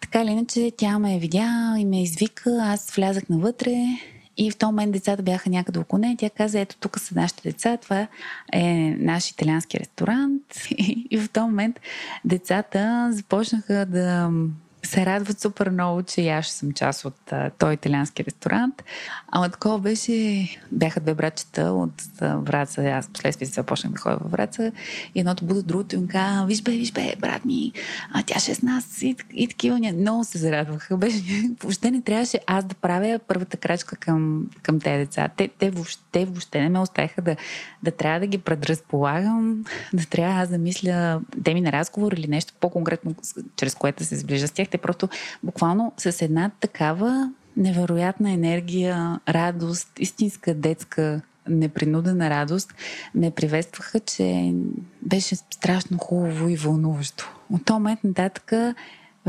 Така 0.00 0.22
или 0.22 0.30
иначе, 0.30 0.72
тя 0.76 0.98
ме 0.98 1.18
видя 1.18 1.74
и 1.78 1.84
ме 1.84 2.02
извика. 2.02 2.58
Аз 2.62 2.90
влязах 2.90 3.28
навътре 3.28 3.84
и 4.40 4.50
в 4.50 4.56
този 4.56 4.66
момент 4.70 4.92
децата 4.92 5.22
бяха 5.22 5.50
някъде 5.50 5.78
около 5.78 6.00
нея. 6.00 6.16
Тя 6.18 6.30
каза, 6.30 6.60
ето 6.60 6.76
тук 6.80 6.98
са 6.98 7.14
нашите 7.14 7.42
деца, 7.42 7.76
това 7.76 8.06
е 8.52 8.64
наш 8.98 9.30
италиански 9.30 9.80
ресторант. 9.80 10.42
И 11.10 11.18
в 11.18 11.30
този 11.30 11.44
момент 11.44 11.80
децата 12.24 13.08
започнаха 13.12 13.86
да 13.86 14.30
се 14.82 15.06
радват 15.06 15.40
супер 15.40 15.70
много, 15.70 16.02
че 16.02 16.28
аз 16.28 16.46
съм 16.46 16.72
част 16.72 17.04
от 17.04 17.32
а, 17.32 17.50
този 17.58 17.74
италиански 17.74 18.24
ресторант. 18.24 18.82
Ама 19.28 19.48
такова 19.48 19.78
беше, 19.78 20.48
бяха 20.72 21.00
две 21.00 21.14
братчета 21.14 21.62
от 21.62 22.02
а, 22.20 22.36
Враца, 22.36 22.82
аз 22.82 23.08
последствие 23.08 23.46
се 23.46 23.52
започнах 23.52 23.92
да 23.92 23.98
ходя 23.98 24.16
във 24.16 24.30
Враца 24.30 24.72
и 25.14 25.20
едното 25.20 25.44
буде 25.44 25.62
другото 25.62 25.96
им 25.96 26.08
каза, 26.08 26.46
виж 26.46 26.62
бе, 26.62 26.70
виж 26.70 26.92
бе, 26.92 27.14
брат 27.20 27.44
ми, 27.44 27.72
а 28.12 28.22
тя 28.22 28.40
ще 28.40 28.50
е 28.52 28.54
с 28.54 28.62
нас 28.62 29.02
и, 29.02 29.16
и 29.32 29.48
такива, 29.48 29.92
много 29.92 30.24
се 30.24 30.38
зарадваха. 30.38 30.96
Беше, 30.96 31.22
въобще 31.62 31.90
не 31.90 32.02
трябваше 32.02 32.38
аз 32.46 32.64
да 32.64 32.74
правя 32.74 33.20
първата 33.28 33.56
крачка 33.56 33.96
към, 33.96 34.46
към 34.62 34.80
тези 34.80 34.98
деца. 34.98 35.28
Те, 35.36 35.48
те, 35.58 35.70
въобще, 35.70 36.24
въобще 36.24 36.60
не 36.60 36.68
ме 36.68 36.78
оставяха 36.78 37.22
да, 37.22 37.36
да 37.82 37.90
трябва 37.90 38.20
да 38.20 38.26
ги 38.26 38.38
предразполагам, 38.38 39.64
да 39.92 40.06
трябва 40.06 40.42
аз 40.42 40.48
да 40.48 40.58
мисля 40.58 41.20
теми 41.44 41.60
на 41.60 41.72
разговор 41.72 42.12
или 42.12 42.26
нещо 42.26 42.52
по-конкретно, 42.60 43.14
чрез 43.56 43.74
което 43.74 44.04
се 44.04 44.16
сближа 44.16 44.48
с 44.48 44.52
тях 44.52 44.69
те 44.70 44.78
просто 44.78 45.08
буквално 45.42 45.92
с 45.96 46.22
една 46.22 46.50
такава 46.60 47.30
невероятна 47.56 48.32
енергия, 48.32 49.20
радост, 49.28 49.88
истинска 49.98 50.54
детска 50.54 51.20
непринудена 51.48 52.30
радост 52.30 52.74
ме 53.14 53.30
приветстваха, 53.30 54.00
че 54.00 54.54
беше 55.02 55.36
страшно 55.36 55.98
хубаво 55.98 56.48
и 56.48 56.56
вълнуващо. 56.56 57.34
От 57.52 57.64
този 57.64 57.74
момент 57.74 58.04
нататък 58.04 58.52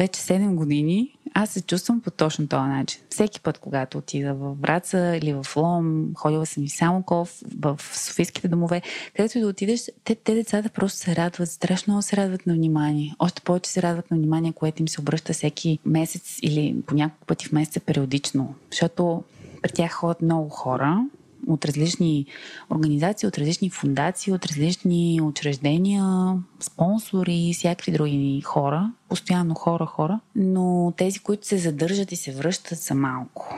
вече 0.01 0.21
7 0.21 0.55
години 0.55 1.17
аз 1.33 1.49
се 1.49 1.61
чувствам 1.61 2.01
по 2.01 2.11
точно 2.11 2.47
този 2.47 2.69
начин. 2.69 3.01
Всеки 3.09 3.41
път, 3.41 3.57
когато 3.57 3.97
отида 3.97 4.33
в 4.33 4.55
Враца 4.61 5.17
или 5.17 5.33
в 5.33 5.45
Лом, 5.55 6.11
ходила 6.15 6.45
съм 6.45 6.63
и 6.63 6.67
в 6.67 6.71
Самоков, 6.71 7.41
в 7.59 7.79
Софийските 7.93 8.47
домове, 8.47 8.81
където 9.15 9.37
и 9.37 9.41
да 9.41 9.47
отидеш, 9.47 9.91
те, 10.03 10.15
те 10.15 10.33
децата 10.33 10.69
просто 10.69 10.99
се 10.99 11.15
радват, 11.15 11.49
страшно 11.49 11.91
много 11.91 12.01
се 12.01 12.17
радват 12.17 12.47
на 12.47 12.53
внимание. 12.53 13.15
Още 13.19 13.41
повече 13.41 13.71
се 13.71 13.81
радват 13.81 14.11
на 14.11 14.17
внимание, 14.17 14.53
което 14.53 14.81
им 14.81 14.87
се 14.87 15.01
обръща 15.01 15.33
всеки 15.33 15.79
месец 15.85 16.39
или 16.41 16.75
по 16.85 16.95
няколко 16.95 17.25
пъти 17.25 17.47
в 17.47 17.51
месеца 17.51 17.79
периодично. 17.79 18.55
Защото 18.71 19.23
при 19.61 19.71
тях 19.71 19.91
ходят 19.91 20.21
много 20.21 20.49
хора, 20.49 21.05
от 21.47 21.65
различни 21.65 22.25
организации, 22.69 23.27
от 23.27 23.37
различни 23.37 23.69
фундации, 23.69 24.33
от 24.33 24.45
различни 24.45 25.19
учреждения, 25.23 26.33
спонсори 26.59 27.49
и 27.49 27.53
всякакви 27.53 27.91
други 27.91 28.41
хора. 28.41 28.91
Постоянно 29.09 29.53
хора, 29.53 29.85
хора. 29.85 30.19
Но 30.35 30.93
тези, 30.97 31.19
които 31.19 31.47
се 31.47 31.57
задържат 31.57 32.11
и 32.11 32.15
се 32.15 32.31
връщат, 32.31 32.79
са 32.79 32.95
малко. 32.95 33.55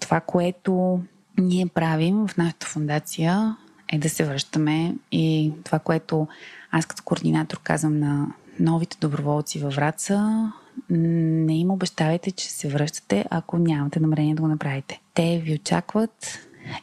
Това, 0.00 0.20
което 0.20 1.00
ние 1.38 1.66
правим 1.66 2.26
в 2.26 2.36
нашата 2.36 2.66
фундация 2.66 3.56
е 3.92 3.98
да 3.98 4.10
се 4.10 4.24
връщаме 4.24 4.94
и 5.12 5.52
това, 5.64 5.78
което 5.78 6.26
аз 6.70 6.86
като 6.86 7.02
координатор 7.02 7.60
казвам 7.62 7.98
на 7.98 8.34
новите 8.60 8.96
доброволци 9.00 9.58
във 9.58 9.74
Враца, 9.74 10.52
не 10.90 11.58
им 11.58 11.70
обещавайте, 11.70 12.30
че 12.30 12.50
се 12.50 12.68
връщате, 12.68 13.24
ако 13.30 13.58
нямате 13.58 14.00
намерение 14.00 14.34
да 14.34 14.42
го 14.42 14.48
направите. 14.48 15.00
Те 15.14 15.38
ви 15.44 15.54
очакват 15.54 16.38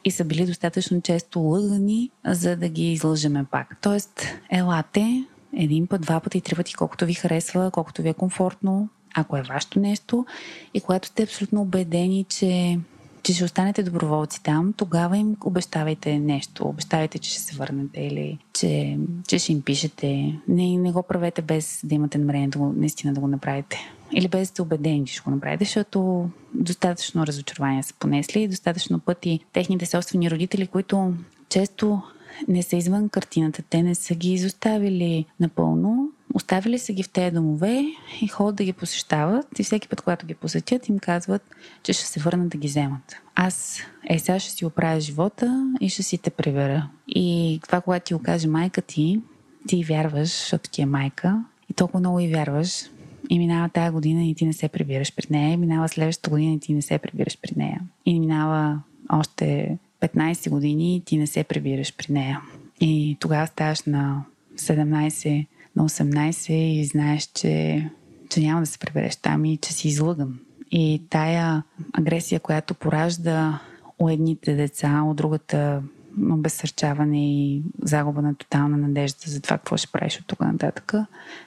и 0.05 0.11
са 0.11 0.25
били 0.25 0.45
достатъчно 0.45 1.01
често 1.01 1.39
лъгани, 1.39 2.09
за 2.25 2.55
да 2.55 2.69
ги 2.69 2.91
излъжеме 2.91 3.45
пак. 3.51 3.77
Тоест, 3.81 4.25
елате 4.51 5.23
един 5.57 5.87
път, 5.87 6.01
два 6.01 6.19
пъти, 6.19 6.41
три 6.41 6.55
пъти, 6.55 6.73
колкото 6.73 7.05
ви 7.05 7.13
харесва, 7.13 7.71
колкото 7.71 8.01
ви 8.01 8.09
е 8.09 8.13
комфортно, 8.13 8.89
ако 9.15 9.37
е 9.37 9.41
вашето 9.41 9.79
нещо 9.79 10.25
и 10.73 10.81
когато 10.81 11.07
сте 11.07 11.23
абсолютно 11.23 11.61
убедени, 11.61 12.25
че 12.29 12.79
че 13.23 13.33
ще 13.33 13.43
останете 13.43 13.83
доброволци 13.83 14.43
там, 14.43 14.73
тогава 14.77 15.17
им 15.17 15.35
обещавайте 15.45 16.19
нещо. 16.19 16.67
Обещавайте, 16.67 17.19
че 17.19 17.29
ще 17.29 17.39
се 17.39 17.55
върнете 17.55 18.01
или 18.01 18.37
че, 18.53 18.97
че 19.27 19.39
ще 19.39 19.51
им 19.51 19.61
пишете. 19.61 20.39
Не, 20.47 20.77
не 20.77 20.91
го 20.91 21.03
правете 21.03 21.41
без 21.41 21.81
да 21.83 21.95
имате 21.95 22.17
намерение 22.17 22.47
да 22.47 22.59
го, 22.59 22.73
наистина 22.77 23.13
да 23.13 23.21
го 23.21 23.27
направите. 23.27 23.77
Или 24.13 24.27
без 24.27 24.39
да 24.39 24.45
сте 24.45 24.61
убедени, 24.61 25.05
че 25.05 25.13
ще 25.13 25.21
го 25.23 25.31
направите, 25.31 25.65
защото 25.65 26.29
достатъчно 26.53 27.27
разочарования 27.27 27.83
са 27.83 27.93
понесли 27.93 28.41
и 28.41 28.47
достатъчно 28.47 28.99
пъти 28.99 29.39
техните 29.53 29.85
собствени 29.85 30.31
родители, 30.31 30.67
които 30.67 31.13
често 31.49 32.01
не 32.47 32.63
са 32.63 32.75
извън 32.75 33.09
картината. 33.09 33.63
Те 33.69 33.83
не 33.83 33.95
са 33.95 34.15
ги 34.15 34.33
изоставили 34.33 35.25
напълно, 35.39 36.11
Оставили 36.33 36.79
са 36.79 36.93
ги 36.93 37.03
в 37.03 37.09
тези 37.09 37.35
домове 37.35 37.85
и 38.21 38.27
ходят 38.27 38.55
да 38.55 38.63
ги 38.63 38.73
посещават 38.73 39.59
и 39.59 39.63
всеки 39.63 39.87
път, 39.87 40.01
когато 40.01 40.25
ги 40.25 40.33
посетят, 40.33 40.89
им 40.89 40.99
казват, 40.99 41.41
че 41.83 41.93
ще 41.93 42.05
се 42.05 42.19
върнат 42.19 42.49
да 42.49 42.57
ги 42.57 42.67
вземат. 42.67 43.15
Аз 43.35 43.79
е, 44.09 44.19
сега 44.19 44.39
ще 44.39 44.51
си 44.51 44.65
оправя 44.65 44.99
живота 44.99 45.71
и 45.81 45.89
ще 45.89 46.03
си 46.03 46.17
те 46.17 46.29
прибера. 46.29 46.89
И 47.07 47.59
това, 47.63 47.81
когато 47.81 48.05
ти 48.05 48.13
го 48.13 48.21
каже 48.21 48.47
майка 48.47 48.81
ти, 48.81 49.21
ти 49.67 49.83
вярваш, 49.83 50.29
защото 50.29 50.69
ти 50.69 50.81
е 50.81 50.85
майка 50.85 51.43
и 51.69 51.73
толкова 51.73 51.99
много 51.99 52.19
и 52.19 52.27
вярваш, 52.27 52.83
и 53.29 53.39
минава 53.39 53.69
тая 53.69 53.91
година 53.91 54.23
и 54.25 54.35
ти 54.35 54.45
не 54.45 54.53
се 54.53 54.67
прибираш 54.67 55.15
при 55.15 55.27
нея, 55.29 55.53
и 55.53 55.57
минава 55.57 55.89
следващата 55.89 56.29
година 56.29 56.53
и 56.53 56.59
ти 56.59 56.73
не 56.73 56.81
се 56.81 56.97
прибираш 56.97 57.37
при 57.41 57.51
нея. 57.55 57.81
И 58.05 58.19
минава 58.19 58.81
още 59.09 59.77
15 60.01 60.49
години 60.49 60.95
и 60.95 61.01
ти 61.01 61.17
не 61.17 61.27
се 61.27 61.43
прибираш 61.43 61.95
при 61.95 62.13
нея. 62.13 62.41
И 62.81 63.17
тогава 63.19 63.47
ставаш 63.47 63.83
на 63.83 64.25
17 64.55 65.45
на 65.75 65.89
18 65.89 66.51
и 66.53 66.85
знаеш, 66.85 67.29
че, 67.33 67.89
че 68.29 68.39
няма 68.39 68.59
да 68.59 68.65
се 68.65 68.79
прибереш 68.79 69.15
там 69.15 69.45
и 69.45 69.57
че 69.57 69.73
си 69.73 69.87
излъган. 69.87 70.39
И 70.71 71.01
тая 71.09 71.63
агресия, 71.93 72.39
която 72.39 72.73
поражда 72.73 73.59
у 73.99 74.09
едните 74.09 74.55
деца, 74.55 75.01
от 75.05 75.17
другата 75.17 75.83
обезсърчаване 76.31 77.33
и 77.33 77.63
загуба 77.81 78.21
на 78.21 78.35
тотална 78.35 78.77
надежда 78.77 79.19
за 79.25 79.41
това 79.41 79.57
какво 79.57 79.77
ще 79.77 79.91
правиш 79.91 80.19
от 80.19 80.27
тук 80.27 80.39
нататък, 80.39 80.93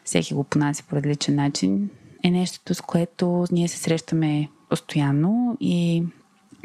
всеки 0.05 0.35
го 0.35 0.45
понася 0.45 0.85
по 0.89 0.97
различен 0.97 1.35
начин, 1.35 1.91
е 2.25 2.31
нещото, 2.31 2.75
с 2.75 2.81
което 2.81 3.45
ние 3.53 3.69
се 3.69 3.79
срещаме 3.79 4.49
постоянно 4.69 5.57
и 5.61 6.05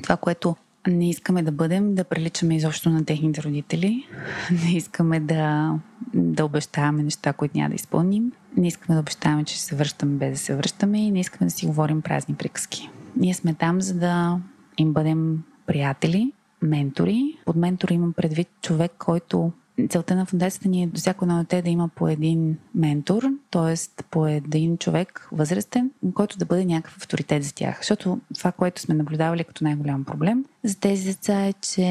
това, 0.04 0.18
което 0.18 0.56
не 0.88 1.10
искаме 1.10 1.44
да 1.44 1.52
бъдем, 1.52 1.96
да 1.96 2.04
приличаме 2.04 2.56
изобщо 2.56 2.90
на 2.90 3.06
техните 3.06 3.44
родители. 3.44 4.08
Не 4.52 4.76
искаме 4.76 5.20
да, 5.20 5.74
да 6.14 6.46
обещаваме 6.46 7.04
неща, 7.04 7.34
които 7.34 7.58
няма 7.58 7.70
да 7.70 7.76
изпълним. 7.76 8.32
Не 8.58 8.68
искаме 8.68 8.96
да 8.96 9.00
обещаваме, 9.00 9.44
че 9.44 9.56
ще 9.56 9.64
се 9.64 9.76
връщаме 9.76 10.18
без 10.18 10.32
да 10.32 10.38
се 10.38 10.56
връщаме 10.56 11.06
и 11.06 11.12
не 11.12 11.20
искаме 11.20 11.46
да 11.46 11.52
си 11.52 11.66
говорим 11.66 12.02
празни 12.02 12.36
приказки. 12.36 12.90
Ние 13.16 13.34
сме 13.34 13.54
там, 13.54 13.82
за 13.82 13.94
да 13.94 14.40
им 14.78 14.94
бъдем 14.94 15.44
приятели, 15.66 16.32
ментори. 16.62 17.31
Под 17.52 17.58
ментори 17.60 17.94
имам 17.94 18.14
предвид 18.14 18.48
човек, 18.62 18.92
който 19.00 19.52
целта 19.90 20.16
на 20.16 20.26
фундацията 20.26 20.70
ни 20.70 20.84
е 20.84 20.88
до 20.88 21.00
всяко 21.00 21.26
едно 21.26 21.38
дете 21.38 21.62
да 21.62 21.70
има 21.70 21.88
по 21.88 22.08
един 22.08 22.58
ментор, 22.76 23.24
т.е. 23.52 24.04
по 24.12 24.28
един 24.28 24.78
човек 24.78 25.28
възрастен, 25.32 25.92
който 26.14 26.38
да 26.38 26.46
бъде 26.46 26.66
някакъв 26.66 26.98
авторитет 26.98 27.44
за 27.44 27.54
тях. 27.54 27.78
Защото 27.78 28.20
това, 28.38 28.52
което 28.52 28.82
сме 28.82 28.96
наблюдавали 28.96 29.44
като 29.44 29.64
най-голям 29.64 30.06
проблем 30.06 30.46
за 30.64 30.80
тези 30.80 31.06
деца 31.06 31.46
е, 31.46 31.54
че 31.54 31.84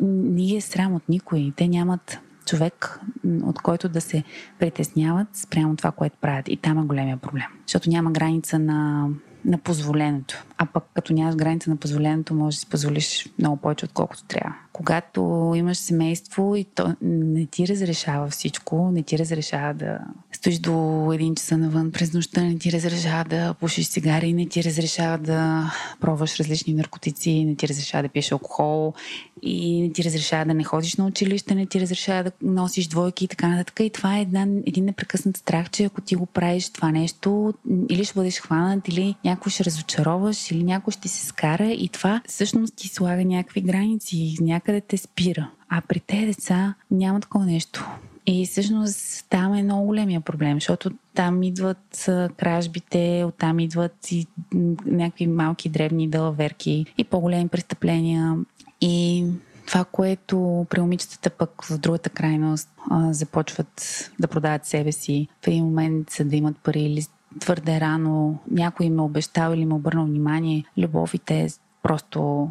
не 0.00 0.56
е 0.56 0.60
срам 0.60 0.94
от 0.94 1.08
никой. 1.08 1.52
Те 1.56 1.68
нямат 1.68 2.18
човек, 2.46 3.00
от 3.42 3.58
който 3.62 3.88
да 3.88 4.00
се 4.00 4.24
притесняват 4.58 5.28
спрямо 5.36 5.76
това, 5.76 5.90
което 5.90 6.16
правят. 6.20 6.48
И 6.48 6.56
там 6.56 6.78
е 6.78 6.86
големия 6.86 7.16
проблем. 7.16 7.48
Защото 7.66 7.90
няма 7.90 8.12
граница 8.12 8.58
на 8.58 9.08
на 9.46 9.58
позволеното. 9.58 10.44
А 10.58 10.66
пък 10.66 10.84
като 10.94 11.12
нямаш 11.12 11.36
граница 11.36 11.70
на 11.70 11.76
позволеното, 11.76 12.34
може 12.34 12.56
да 12.56 12.60
си 12.60 12.66
позволиш 12.66 13.28
много 13.38 13.56
повече, 13.56 13.84
отколкото 13.84 14.24
трябва. 14.24 14.54
Когато 14.76 15.52
имаш 15.56 15.78
семейство 15.78 16.56
и 16.56 16.64
то 16.64 16.96
не 17.02 17.46
ти 17.46 17.68
разрешава 17.68 18.28
всичко, 18.28 18.90
не 18.92 19.02
ти 19.02 19.18
разрешава 19.18 19.74
да 19.74 19.98
стоиш 20.32 20.58
до 20.58 21.10
един 21.14 21.34
часа 21.34 21.58
навън 21.58 21.92
през 21.92 22.12
нощта, 22.12 22.42
не 22.42 22.58
ти 22.58 22.72
разрешава 22.72 23.24
да 23.24 23.54
пушиш 23.54 23.88
цигари, 23.88 24.32
не 24.32 24.46
ти 24.46 24.64
разрешава 24.64 25.18
да 25.18 25.70
пробваш 26.00 26.40
различни 26.40 26.74
наркотици, 26.74 27.44
не 27.44 27.54
ти 27.54 27.68
разрешава 27.68 28.02
да 28.02 28.08
пиеш 28.08 28.32
алкохол 28.32 28.94
и 29.42 29.82
не 29.82 29.92
ти 29.92 30.04
разрешава 30.04 30.44
да 30.44 30.54
не 30.54 30.64
ходиш 30.64 30.96
на 30.96 31.06
училище, 31.06 31.54
не 31.54 31.66
ти 31.66 31.80
разрешава 31.80 32.22
да 32.24 32.32
носиш 32.42 32.86
двойки 32.86 33.24
и 33.24 33.28
така 33.28 33.48
нататък. 33.48 33.80
И 33.80 33.90
това 33.90 34.18
е 34.18 34.20
една, 34.20 34.46
един 34.66 34.84
непрекъснат 34.84 35.36
страх, 35.36 35.70
че 35.70 35.84
ако 35.84 36.00
ти 36.00 36.14
го 36.14 36.26
правиш 36.26 36.70
това 36.70 36.90
нещо, 36.90 37.54
или 37.90 38.04
ще 38.04 38.14
бъдеш 38.14 38.40
хванат, 38.40 38.88
или 38.88 39.14
някой 39.24 39.52
ще 39.52 39.64
разочароваш, 39.64 40.50
или 40.50 40.64
някой 40.64 40.92
ще 40.92 41.08
се 41.08 41.26
скара 41.26 41.66
и 41.72 41.88
това 41.88 42.22
всъщност 42.28 42.76
ти 42.76 42.88
слага 42.88 43.24
някакви 43.24 43.60
граници, 43.60 44.36
някъде 44.66 44.80
те 44.80 44.96
спира. 44.96 45.50
А 45.68 45.82
при 45.88 46.00
те 46.00 46.26
деца 46.26 46.74
няма 46.90 47.20
такова 47.20 47.46
нещо. 47.46 47.86
И 48.26 48.46
всъщност 48.46 49.26
там 49.30 49.54
е 49.54 49.62
много 49.62 49.86
големия 49.86 50.20
проблем, 50.20 50.56
защото 50.56 50.90
там 51.14 51.42
идват 51.42 52.08
кражбите, 52.36 53.24
оттам 53.26 53.60
идват 53.60 54.12
и 54.12 54.26
някакви 54.86 55.26
малки 55.26 55.68
древни 55.68 56.08
дълаверки 56.08 56.86
и 56.98 57.04
по-големи 57.04 57.48
престъпления. 57.48 58.36
И 58.80 59.26
това, 59.66 59.84
което 59.84 60.66
при 60.70 60.80
момичетата 60.80 61.30
пък 61.30 61.64
в 61.64 61.78
другата 61.78 62.10
крайност 62.10 62.68
а, 62.90 63.12
започват 63.12 64.10
да 64.18 64.28
продават 64.28 64.66
себе 64.66 64.92
си 64.92 65.28
в 65.44 65.48
един 65.48 65.64
момент, 65.64 66.08
да 66.20 66.36
имат 66.36 66.58
пари 66.58 66.80
или 66.80 67.02
твърде 67.40 67.80
рано 67.80 68.38
някой 68.50 68.86
им 68.86 68.98
е 68.98 69.02
обещал 69.02 69.52
или 69.52 69.60
им 69.60 69.70
е 69.70 69.74
обърнал 69.74 70.06
внимание, 70.06 70.64
любов 70.78 71.14
и 71.14 71.18
те 71.18 71.48
просто 71.86 72.50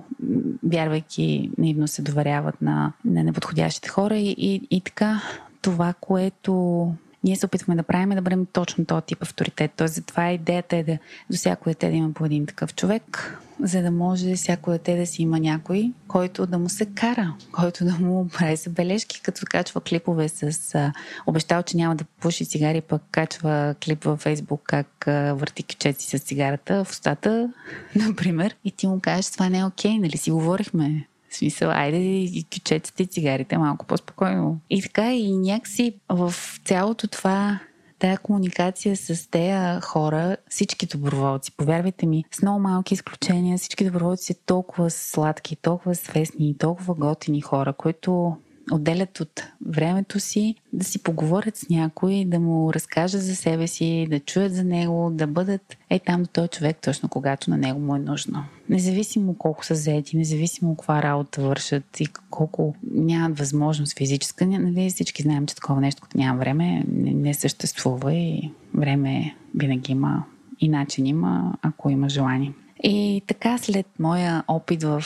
вярвайки 0.64 1.52
наивно 1.58 1.88
се 1.88 2.02
доверяват 2.02 2.62
на, 2.62 2.94
на 3.06 3.24
неподходящите 3.24 3.90
хора 3.90 4.18
и, 4.18 4.36
и, 4.38 4.68
и 4.72 4.82
така 4.82 5.22
това, 5.62 5.94
което 6.02 6.94
ние 7.24 7.36
се 7.36 7.46
опитваме 7.46 7.76
да 7.76 7.84
правим 7.84 8.12
е 8.12 8.16
да 8.16 8.22
бъдем 8.22 8.46
точно 8.54 8.86
този 8.86 9.06
тип 9.06 9.24
авторитет. 9.24 9.72
Тоест, 9.78 9.94
затова 9.96 10.32
идеята 10.32 10.76
е 10.76 10.84
да 10.84 10.98
до 11.30 11.38
всяко 11.38 11.70
дете 11.70 11.90
да 11.90 11.96
има 11.96 12.14
по 12.14 12.26
един 12.26 12.46
такъв 12.46 12.76
човек, 12.76 13.40
за 13.60 13.82
да 13.82 13.92
може 13.92 14.36
всяко 14.36 14.72
дете 14.72 14.98
да 14.98 15.06
си 15.06 15.22
има 15.22 15.40
някой, 15.40 15.92
който 16.08 16.46
да 16.46 16.58
му 16.58 16.70
се 16.70 16.86
кара, 16.86 17.36
който 17.52 17.86
да 17.86 17.94
му 17.94 18.28
прави 18.28 18.56
забележки, 18.56 19.22
като 19.22 19.46
качва 19.50 19.82
клипове 19.82 20.30
с 20.30 20.76
а, 20.76 20.94
обещал, 21.28 21.64
че 21.64 21.78
няма 21.78 21.96
да 21.96 22.04
пуши 22.04 22.46
цигари, 22.46 22.82
пък 22.82 23.02
качва 23.12 23.76
клип 23.86 24.04
във 24.04 24.20
Фейсбук 24.20 24.62
как 24.64 25.08
а, 25.08 25.34
върти 25.34 25.64
кичеци 25.64 26.18
с 26.18 26.22
цигарата 26.22 26.84
в 26.84 26.92
устата, 26.92 27.50
например, 27.96 28.56
и 28.66 28.72
ти 28.72 28.88
му 28.88 29.00
кажеш, 29.00 29.32
това 29.32 29.50
не 29.50 29.60
е 29.60 29.66
окей, 29.66 30.00
нали 30.00 30.18
си 30.18 30.32
говорихме, 30.32 31.08
в 31.30 31.36
смисъл, 31.36 31.70
айде 31.70 31.98
и 31.98 32.46
кючеците 32.54 33.04
и 33.04 33.08
цигарите 33.08 33.58
малко 33.58 33.86
по-спокойно. 33.86 34.60
И 34.70 34.82
така 34.82 35.14
и 35.14 35.38
някакси 35.38 35.94
в 36.10 36.34
цялото 36.66 37.08
това 37.08 37.60
тая 38.00 38.18
комуникация 38.18 38.98
с 38.98 39.30
тези 39.30 39.82
хора, 39.82 40.38
всички 40.50 40.86
доброволци, 40.86 41.52
повярвайте 41.58 42.06
ми, 42.06 42.24
с 42.32 42.42
много 42.42 42.60
малки 42.60 42.94
изключения, 42.94 43.58
всички 43.58 43.86
доброволци 43.86 44.34
са 44.34 44.40
толкова 44.46 44.90
сладки, 44.90 45.56
толкова 45.56 45.96
свестни, 45.96 46.58
толкова 46.58 46.94
готини 46.94 47.42
хора, 47.42 47.74
които 47.74 48.38
отделят 48.72 49.20
от 49.20 49.44
времето 49.66 50.20
си 50.20 50.56
да 50.74 50.86
си 50.86 51.04
поговорят 51.04 51.58
с 51.58 51.70
някой, 51.70 52.26
да 52.28 52.40
му 52.40 52.74
разкажат 52.74 53.22
за 53.22 53.36
себе 53.36 53.68
си, 53.68 54.08
да 54.10 54.20
чуят 54.20 54.54
за 54.54 54.64
него, 54.64 55.10
да 55.14 55.28
бъдат 55.28 55.78
е 55.90 56.00
там 56.00 56.24
до 56.24 56.30
този 56.30 56.48
човек 56.48 56.78
точно 56.82 57.10
когато 57.10 57.50
на 57.50 57.58
него 57.58 57.80
му 57.80 57.96
е 57.96 58.00
нужно. 58.00 58.46
Независимо 58.70 59.38
колко 59.38 59.66
са 59.66 59.76
заети, 59.76 60.18
независимо 60.18 60.76
каква 60.76 61.04
работа 61.04 61.42
вършат 61.42 62.00
и 62.00 62.08
колко 62.30 62.76
нямат 62.92 63.40
възможност 63.40 63.98
физическа, 63.98 64.46
нали, 64.46 64.90
всички 64.90 65.22
знаем, 65.22 65.46
че 65.46 65.56
такова 65.56 65.82
нещо, 65.82 66.02
като 66.02 66.18
няма 66.18 66.40
време, 66.40 66.84
не, 66.88 67.34
съществува 67.34 68.14
и 68.14 68.52
време 68.74 69.36
винаги 69.56 69.92
има 69.92 70.24
и 70.60 70.70
начин 70.70 71.06
има, 71.06 71.54
ако 71.62 71.90
има 71.90 72.10
желание. 72.10 72.54
И 72.84 73.22
така 73.28 73.58
след 73.58 73.86
моя 74.00 74.44
опит 74.48 74.84
в 74.84 75.04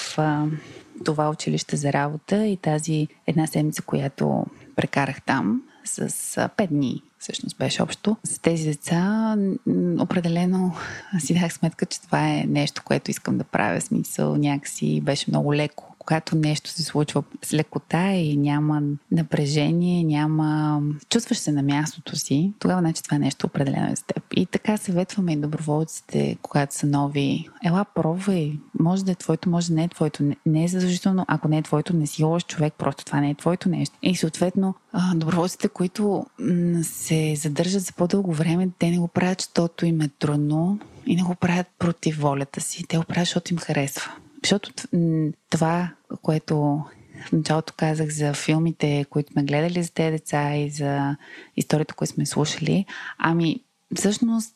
това 1.03 1.29
училище 1.29 1.75
за 1.75 1.93
работа 1.93 2.45
и 2.45 2.57
тази 2.57 3.07
една 3.27 3.47
седмица, 3.47 3.81
която 3.81 4.45
прекарах 4.75 5.21
там 5.21 5.61
с 5.85 6.49
пет 6.57 6.69
дни 6.69 7.01
всъщност 7.19 7.57
беше 7.57 7.83
общо. 7.83 8.17
С 8.23 8.39
тези 8.39 8.65
деца 8.65 9.35
определено 9.99 10.75
си 11.19 11.33
дах 11.33 11.53
сметка, 11.53 11.85
че 11.85 12.01
това 12.01 12.29
е 12.29 12.45
нещо, 12.47 12.81
което 12.85 13.11
искам 13.11 13.37
да 13.37 13.43
правя. 13.43 13.81
Смисъл 13.81 14.35
някакси 14.35 15.01
беше 15.01 15.25
много 15.27 15.53
леко 15.53 15.88
когато 16.09 16.35
нещо 16.35 16.69
се 16.69 16.83
случва 16.83 17.23
с 17.43 17.53
лекота 17.53 18.11
и 18.11 18.37
няма 18.37 18.81
напрежение, 19.11 20.03
няма... 20.03 20.81
Чувстваш 21.09 21.37
се 21.37 21.51
на 21.51 21.63
мястото 21.63 22.15
си, 22.15 22.53
тогава 22.59 22.81
значи 22.81 23.03
това 23.03 23.15
е 23.15 23.19
нещо 23.19 23.47
определено 23.47 23.91
е 23.91 23.95
с 23.95 24.03
теб. 24.03 24.23
И 24.35 24.45
така 24.45 24.77
съветваме 24.77 25.33
и 25.33 25.35
доброволците, 25.35 26.37
когато 26.41 26.75
са 26.75 26.87
нови. 26.87 27.49
Ела, 27.65 27.85
пробвай. 27.95 28.53
Може 28.79 29.05
да 29.05 29.11
е 29.11 29.15
твоето, 29.15 29.49
може 29.49 29.67
да 29.67 29.73
не 29.73 29.83
е 29.83 29.87
твоето. 29.87 30.23
Не 30.45 30.63
е 30.63 30.67
задължително, 30.67 31.25
ако 31.27 31.47
не 31.47 31.57
е 31.57 31.61
твоето, 31.61 31.95
не 31.95 32.07
си 32.07 32.23
лош 32.23 32.45
човек, 32.45 32.73
просто 32.77 33.05
това 33.05 33.21
не 33.21 33.29
е 33.29 33.35
твоето 33.35 33.69
нещо. 33.69 33.97
И 34.03 34.15
съответно, 34.15 34.75
доброволците, 35.15 35.67
които 35.67 36.25
се 36.81 37.35
задържат 37.35 37.81
за 37.81 37.93
по-дълго 37.93 38.33
време, 38.33 38.69
те 38.79 38.91
не 38.91 38.99
го 38.99 39.07
правят, 39.07 39.41
защото 39.41 39.85
им 39.85 40.01
е 40.01 40.07
трудно 40.07 40.79
и 41.05 41.15
не 41.15 41.23
го 41.23 41.35
правят 41.35 41.67
против 41.79 42.19
волята 42.19 42.61
си. 42.61 42.83
Те 42.87 42.97
го 42.97 43.03
правят, 43.03 43.25
защото 43.25 43.53
им 43.53 43.59
харесва. 43.59 44.11
Защото 44.43 44.73
това, 45.49 45.89
което 46.21 46.83
в 47.25 47.31
началото 47.31 47.73
казах 47.77 48.09
за 48.09 48.33
филмите, 48.33 49.05
които 49.09 49.31
сме 49.31 49.43
гледали 49.43 49.83
за 49.83 49.93
тези 49.93 50.11
деца 50.11 50.55
и 50.55 50.69
за 50.69 51.15
историята, 51.57 51.93
които 51.93 52.13
сме 52.13 52.25
слушали, 52.25 52.85
ами 53.17 53.63
всъщност 53.95 54.55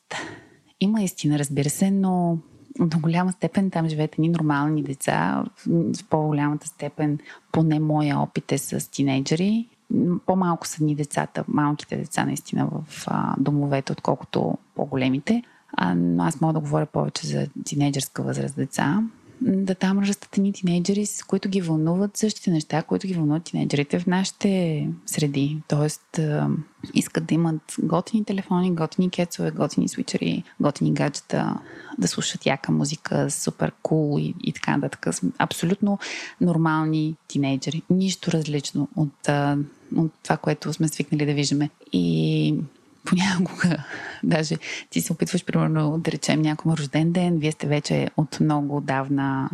има 0.79 1.01
истина, 1.01 1.39
разбира 1.39 1.69
се, 1.69 1.91
но 1.91 2.37
до 2.79 2.99
голяма 2.99 3.31
степен 3.31 3.71
там 3.71 3.89
живеят 3.89 4.13
едни 4.13 4.29
нормални 4.29 4.83
деца. 4.83 5.43
В 5.67 6.09
по-голямата 6.09 6.67
степен, 6.67 7.19
поне 7.51 7.79
моя 7.79 8.19
опит 8.19 8.51
е 8.51 8.57
с 8.57 8.91
тинейджери. 8.91 9.69
По-малко 10.25 10.67
са 10.67 10.83
ни 10.83 10.95
децата, 10.95 11.43
малките 11.47 11.95
деца 11.97 12.25
наистина 12.25 12.67
в 12.67 13.03
а, 13.07 13.35
домовете, 13.39 13.91
отколкото 13.91 14.57
по-големите. 14.75 15.43
А, 15.73 15.95
но 15.95 16.23
аз 16.23 16.41
мога 16.41 16.53
да 16.53 16.59
говоря 16.59 16.85
повече 16.85 17.27
за 17.27 17.47
тинейджерска 17.65 18.23
възраст 18.23 18.55
деца 18.55 19.03
да 19.45 19.75
там 19.75 19.99
растат 19.99 20.37
едни 20.37 20.53
тинейджери, 20.53 21.05
с 21.05 21.23
които 21.23 21.49
ги 21.49 21.61
вълнуват 21.61 22.17
същите 22.17 22.51
неща, 22.51 22.83
които 22.83 23.07
ги 23.07 23.13
вълнуват 23.13 23.43
тинейджерите 23.43 23.99
в 23.99 24.07
нашите 24.07 24.89
среди. 25.05 25.57
Тоест, 25.67 26.19
искат 26.93 27.25
да 27.25 27.33
имат 27.33 27.75
готини 27.79 28.25
телефони, 28.25 28.75
готини 28.75 29.09
кецове, 29.09 29.51
готини 29.51 29.87
свичери, 29.87 30.43
готини 30.59 30.93
гаджета, 30.93 31.59
да 31.97 32.07
слушат 32.07 32.45
яка 32.45 32.71
музика, 32.71 33.31
супер 33.31 33.71
кул 33.81 34.17
cool 34.17 34.19
и, 34.19 34.35
и 34.43 34.53
така 34.53 34.77
нататък. 34.77 35.07
Абсолютно 35.37 35.99
нормални 36.41 37.15
тинейджери. 37.27 37.81
Нищо 37.89 38.31
различно 38.31 38.87
от, 38.95 39.29
от 39.95 40.11
това, 40.23 40.37
което 40.37 40.73
сме 40.73 40.87
свикнали 40.87 41.25
да 41.25 41.33
виждаме. 41.33 41.69
И 41.93 42.55
понякога, 43.05 43.77
даже 44.23 44.55
ти 44.89 45.01
се 45.01 45.13
опитваш, 45.13 45.45
примерно, 45.45 45.97
да 45.99 46.11
речем 46.11 46.41
някой 46.41 46.73
рожден 46.73 47.11
ден, 47.11 47.37
вие 47.37 47.51
сте 47.51 47.67
вече 47.67 48.09
от 48.17 48.39
много 48.39 48.81
давна 48.81 49.49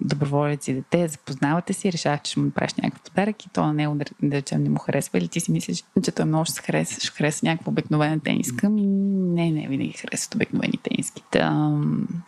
доброволеци 0.00 0.74
дете, 0.74 1.08
запознавате 1.08 1.72
си, 1.72 1.92
решаваш, 1.92 2.20
че 2.22 2.30
ще 2.30 2.40
му 2.40 2.50
правиш 2.50 2.74
някакъв 2.74 3.02
подарък 3.02 3.46
и 3.46 3.48
то 3.48 3.72
не, 3.72 3.88
да 4.22 4.36
речем, 4.36 4.62
не 4.62 4.68
му 4.68 4.78
харесва 4.78 5.18
или 5.18 5.28
ти 5.28 5.40
си 5.40 5.52
мислиш, 5.52 5.84
че 6.04 6.10
той 6.10 6.24
много 6.24 6.44
ще 6.44 6.54
се 6.54 6.62
хареса, 6.62 7.00
ще 7.00 7.16
хареса 7.16 7.46
някаква 7.46 7.70
обикновена 7.70 8.20
тениска, 8.20 8.70
ми 8.70 8.86
не, 8.86 9.50
не 9.50 9.68
винаги 9.68 9.92
харесват 9.92 10.34
обикновени 10.34 10.78
тениски. 10.82 11.22
Та, 11.30 11.72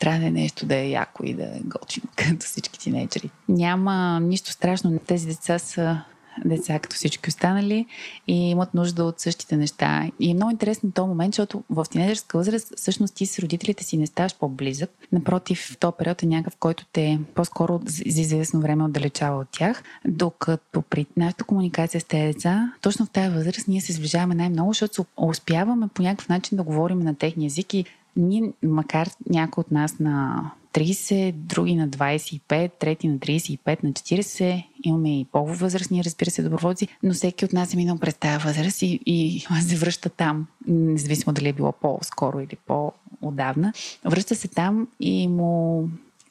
трябва 0.01 0.21
да 0.21 0.27
е 0.27 0.31
нещо 0.31 0.67
да 0.67 0.77
е 0.77 0.91
яко 0.91 1.25
и 1.27 1.35
да 1.35 1.45
е 1.45 1.61
готино, 1.65 2.07
като 2.17 2.47
всички 2.47 2.79
тинейджери. 2.79 3.31
Няма 3.49 4.21
нищо 4.21 4.51
страшно. 4.51 4.99
Тези 5.07 5.27
деца 5.27 5.59
са 5.59 6.03
деца, 6.45 6.79
като 6.79 6.97
всички 6.97 7.29
останали, 7.29 7.87
и 8.29 8.51
имат 8.51 8.75
нужда 8.75 9.05
от 9.05 9.21
същите 9.21 9.57
неща. 9.57 10.11
И 10.21 10.31
е 10.31 10.35
много 10.35 10.51
интересно 10.51 10.93
този 10.93 11.09
момент, 11.09 11.35
защото 11.35 11.65
в 11.71 11.87
тинейджерска 11.91 12.39
възраст 12.39 12.73
всъщност 12.77 13.15
ти 13.15 13.27
с 13.27 13.39
родителите 13.39 13.85
си 13.85 13.97
не 13.97 14.07
ставаш 14.07 14.35
по-близък. 14.39 14.91
Напротив, 15.13 15.77
този 15.81 15.97
период 15.99 16.23
е 16.23 16.27
някакъв, 16.27 16.57
който 16.57 16.87
те 16.93 17.21
по-скоро 17.35 17.81
за 17.87 18.21
известно 18.21 18.61
време 18.61 18.85
отдалечава 18.85 19.41
от 19.41 19.49
тях, 19.53 19.83
докато 20.05 20.83
при 20.83 21.07
нашата 21.17 21.45
комуникация 21.45 22.01
с 22.01 22.05
тези 22.05 22.27
деца, 22.27 22.73
точно 22.83 23.07
в 23.07 23.11
тази 23.11 23.35
възраст 23.35 23.69
ние 23.69 23.81
се 23.81 23.93
сближаваме 23.93 24.35
най-много, 24.35 24.71
защото 24.71 25.07
успяваме 25.17 25.89
по 25.89 26.03
някакъв 26.03 26.29
начин 26.29 26.57
да 26.57 26.63
говорим 26.63 26.99
на 26.99 27.15
техния 27.15 27.47
език 27.47 27.75
и 27.75 27.85
ние, 28.17 28.53
макар 28.63 29.11
някой 29.31 29.61
от 29.61 29.71
нас 29.71 29.99
на 29.99 30.45
30, 30.73 31.33
други 31.33 31.75
на 31.75 31.89
25, 31.89 32.71
трети 32.79 33.09
на 33.09 33.19
35, 33.19 33.85
на 33.85 33.93
40. 33.93 34.65
Имаме 34.85 35.21
и 35.21 35.25
по-възрастни, 35.25 36.05
разбира 36.05 36.31
се, 36.31 36.43
доброволци, 36.43 36.89
но 37.03 37.15
всеки 37.15 37.45
от 37.45 37.53
нас 37.53 37.75
е 37.75 37.77
минал 37.77 37.99
през 37.99 38.15
тази 38.15 38.45
възраст 38.45 38.83
и, 38.83 39.01
и 39.07 39.47
се 39.69 39.77
връща 39.77 40.09
там, 40.09 40.47
независимо 40.67 41.33
дали 41.33 41.49
е 41.49 41.53
било 41.53 41.73
по-скоро 41.73 42.41
или 42.41 42.57
по-отдавна. 42.67 43.73
Връща 44.05 44.35
се 44.35 44.49
там 44.49 44.89
и 45.01 45.29
му 45.29 45.89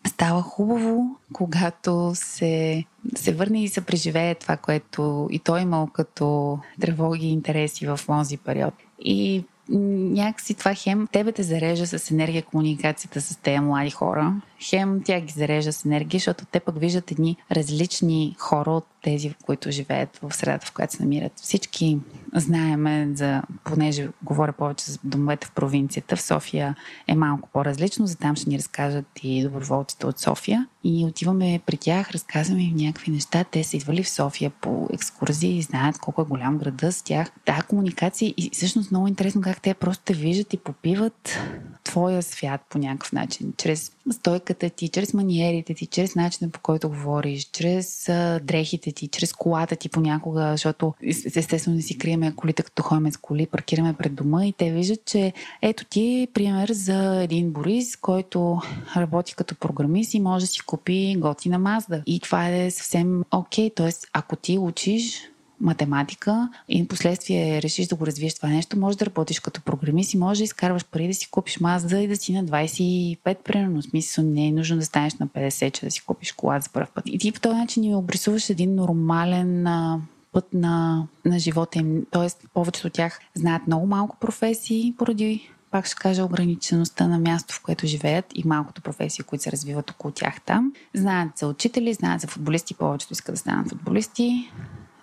става 0.07 0.41
хубаво, 0.41 1.17
когато 1.33 2.11
се, 2.15 2.85
се 3.15 3.33
върне 3.33 3.63
и 3.63 3.67
се 3.67 3.81
преживее 3.81 4.35
това, 4.35 4.57
което 4.57 5.27
и 5.31 5.39
той 5.39 5.59
е 5.59 5.63
имал 5.63 5.87
като 5.87 6.59
тревоги 6.81 7.27
и 7.27 7.31
интереси 7.31 7.87
в 7.87 7.99
този 8.07 8.37
период. 8.37 8.73
И 8.99 9.43
някакси 9.69 10.53
това 10.53 10.73
хем 10.73 11.07
тебе 11.11 11.31
те 11.31 11.43
зарежда 11.43 11.87
с 11.87 12.11
енергия 12.11 12.43
комуникацията 12.43 13.21
с 13.21 13.37
тези 13.37 13.59
млади 13.59 13.91
хора, 13.91 14.33
хем 14.61 15.01
тя 15.05 15.19
ги 15.19 15.33
зарежда 15.33 15.73
с 15.73 15.85
енергия, 15.85 16.19
защото 16.19 16.45
те 16.45 16.59
пък 16.59 16.79
виждат 16.79 17.11
едни 17.11 17.37
различни 17.51 18.35
хора 18.39 18.71
от 18.71 18.85
тези, 19.03 19.33
които 19.45 19.71
живеят 19.71 20.19
в 20.21 20.33
средата, 20.33 20.65
в 20.65 20.73
която 20.73 20.93
се 20.93 21.03
намират. 21.03 21.31
Всички 21.35 21.97
знаеме, 22.35 23.09
за, 23.13 23.41
понеже 23.63 24.09
говоря 24.23 24.53
повече 24.53 24.91
за 24.91 24.99
домовете 25.03 25.47
в 25.47 25.51
провинцията, 25.51 26.15
в 26.15 26.21
София 26.21 26.75
е 27.07 27.15
малко 27.15 27.49
по-различно, 27.53 28.07
за 28.07 28.17
там 28.17 28.35
ще 28.35 28.49
ни 28.49 28.57
разкажат 28.57 29.05
и 29.23 29.43
доброволците 29.43 30.07
от 30.07 30.19
София. 30.19 30.67
И 30.83 31.05
отиваме 31.05 31.59
при 31.65 31.77
тях, 31.77 32.11
разказваме 32.11 32.63
им 32.63 32.75
някакви 32.75 33.11
неща. 33.11 33.43
Те 33.43 33.63
са 33.63 33.77
идвали 33.77 34.03
в 34.03 34.09
София 34.09 34.49
по 34.61 34.89
екскурзии 34.93 35.57
и 35.57 35.61
знаят 35.61 35.97
колко 35.97 36.21
е 36.21 36.25
голям 36.25 36.57
града 36.57 36.91
с 36.91 37.01
тях. 37.01 37.31
Та 37.45 37.61
комуникация 37.67 38.33
и 38.37 38.49
всъщност 38.53 38.91
много 38.91 39.07
интересно 39.07 39.41
как 39.41 39.61
те 39.61 39.73
просто 39.73 40.03
те 40.03 40.13
виждат 40.13 40.53
и 40.53 40.57
попиват 40.57 41.39
твоя 41.87 42.23
свят 42.23 42.61
по 42.69 42.77
някакъв 42.77 43.11
начин. 43.13 43.53
Чрез 43.57 43.91
стойката 44.11 44.69
ти, 44.69 44.89
чрез 44.89 45.13
маниерите 45.13 45.73
ти, 45.73 45.85
чрез 45.85 46.15
начина 46.15 46.49
по 46.51 46.59
който 46.59 46.89
говориш, 46.89 47.43
чрез 47.43 48.09
а, 48.09 48.39
дрехите 48.43 48.91
ти, 48.91 49.07
чрез 49.07 49.33
колата 49.33 49.75
ти 49.75 49.89
понякога, 49.89 50.51
защото 50.51 50.93
естествено 51.35 51.75
не 51.75 51.81
си 51.81 51.97
криеме 51.97 52.33
колите, 52.35 52.63
като 52.63 52.83
ходим 52.83 53.11
с 53.11 53.17
коли, 53.17 53.47
паркираме 53.47 53.93
пред 53.93 54.15
дома 54.15 54.45
и 54.45 54.53
те 54.53 54.71
виждат, 54.71 55.05
че 55.05 55.33
ето 55.61 55.85
ти 55.85 56.21
е 56.21 56.33
пример 56.33 56.69
за 56.71 57.23
един 57.23 57.51
Борис, 57.51 57.95
който 57.95 58.61
работи 58.95 59.35
като 59.35 59.55
програмист 59.55 60.13
и 60.13 60.19
може 60.19 60.45
да 60.45 60.47
си 60.47 60.59
купи 60.59 61.15
готина 61.19 61.59
Мазда. 61.59 62.01
И 62.05 62.19
това 62.19 62.49
е 62.49 62.71
съвсем 62.71 63.23
окей. 63.31 63.69
Okay. 63.69 63.75
Тоест, 63.75 64.07
ако 64.13 64.35
ти 64.35 64.57
учиш 64.57 65.21
математика 65.61 66.49
и 66.69 66.87
последствие 66.87 67.61
решиш 67.61 67.87
да 67.87 67.95
го 67.95 68.07
развиеш 68.07 68.35
това 68.35 68.49
нещо, 68.49 68.79
може 68.79 68.97
да 68.97 69.05
работиш 69.05 69.39
като 69.39 69.61
програмист 69.61 70.13
и 70.13 70.17
може 70.17 70.39
да 70.39 70.43
изкарваш 70.43 70.85
пари 70.85 71.07
да 71.07 71.13
си 71.13 71.31
купиш 71.31 71.59
мазда 71.59 71.99
и 71.99 72.07
да 72.07 72.15
си 72.15 72.33
на 72.33 72.45
25, 72.45 73.35
примерно. 73.43 73.81
В 73.81 73.85
смисъл 73.85 74.25
не 74.25 74.47
е 74.47 74.51
нужно 74.51 74.77
да 74.77 74.85
станеш 74.85 75.13
на 75.13 75.27
50, 75.27 75.71
че 75.71 75.85
да 75.85 75.91
си 75.91 76.01
купиш 76.05 76.31
кола 76.31 76.59
за 76.59 76.69
първ 76.69 76.87
път. 76.95 77.03
И 77.07 77.17
ти 77.19 77.31
по 77.31 77.39
този 77.39 77.55
начин 77.55 77.83
ни 77.83 77.95
обрисуваш 77.95 78.49
един 78.49 78.75
нормален 78.75 79.67
а, 79.67 80.01
път 80.31 80.53
на, 80.53 81.07
на 81.25 81.39
живота 81.39 81.79
им. 81.79 82.05
Тоест, 82.11 82.45
повечето 82.53 82.87
от 82.87 82.93
тях 82.93 83.19
знаят 83.35 83.67
много 83.67 83.87
малко 83.87 84.17
професии 84.19 84.93
поради 84.97 85.49
пак 85.71 85.85
ще 85.85 85.95
кажа 85.95 86.23
ограничеността 86.23 87.07
на 87.07 87.19
място, 87.19 87.53
в 87.53 87.61
което 87.61 87.87
живеят 87.87 88.25
и 88.35 88.43
малкото 88.45 88.81
професии, 88.81 89.25
които 89.25 89.43
се 89.43 89.51
развиват 89.51 89.91
около 89.91 90.11
тях 90.11 90.41
там. 90.41 90.73
Знаят 90.93 91.37
за 91.37 91.47
учители, 91.47 91.93
знаят 91.93 92.21
за 92.21 92.27
футболисти, 92.27 92.73
повечето 92.73 93.13
искат 93.13 93.35
да 93.35 93.39
станат 93.39 93.69
футболисти 93.69 94.51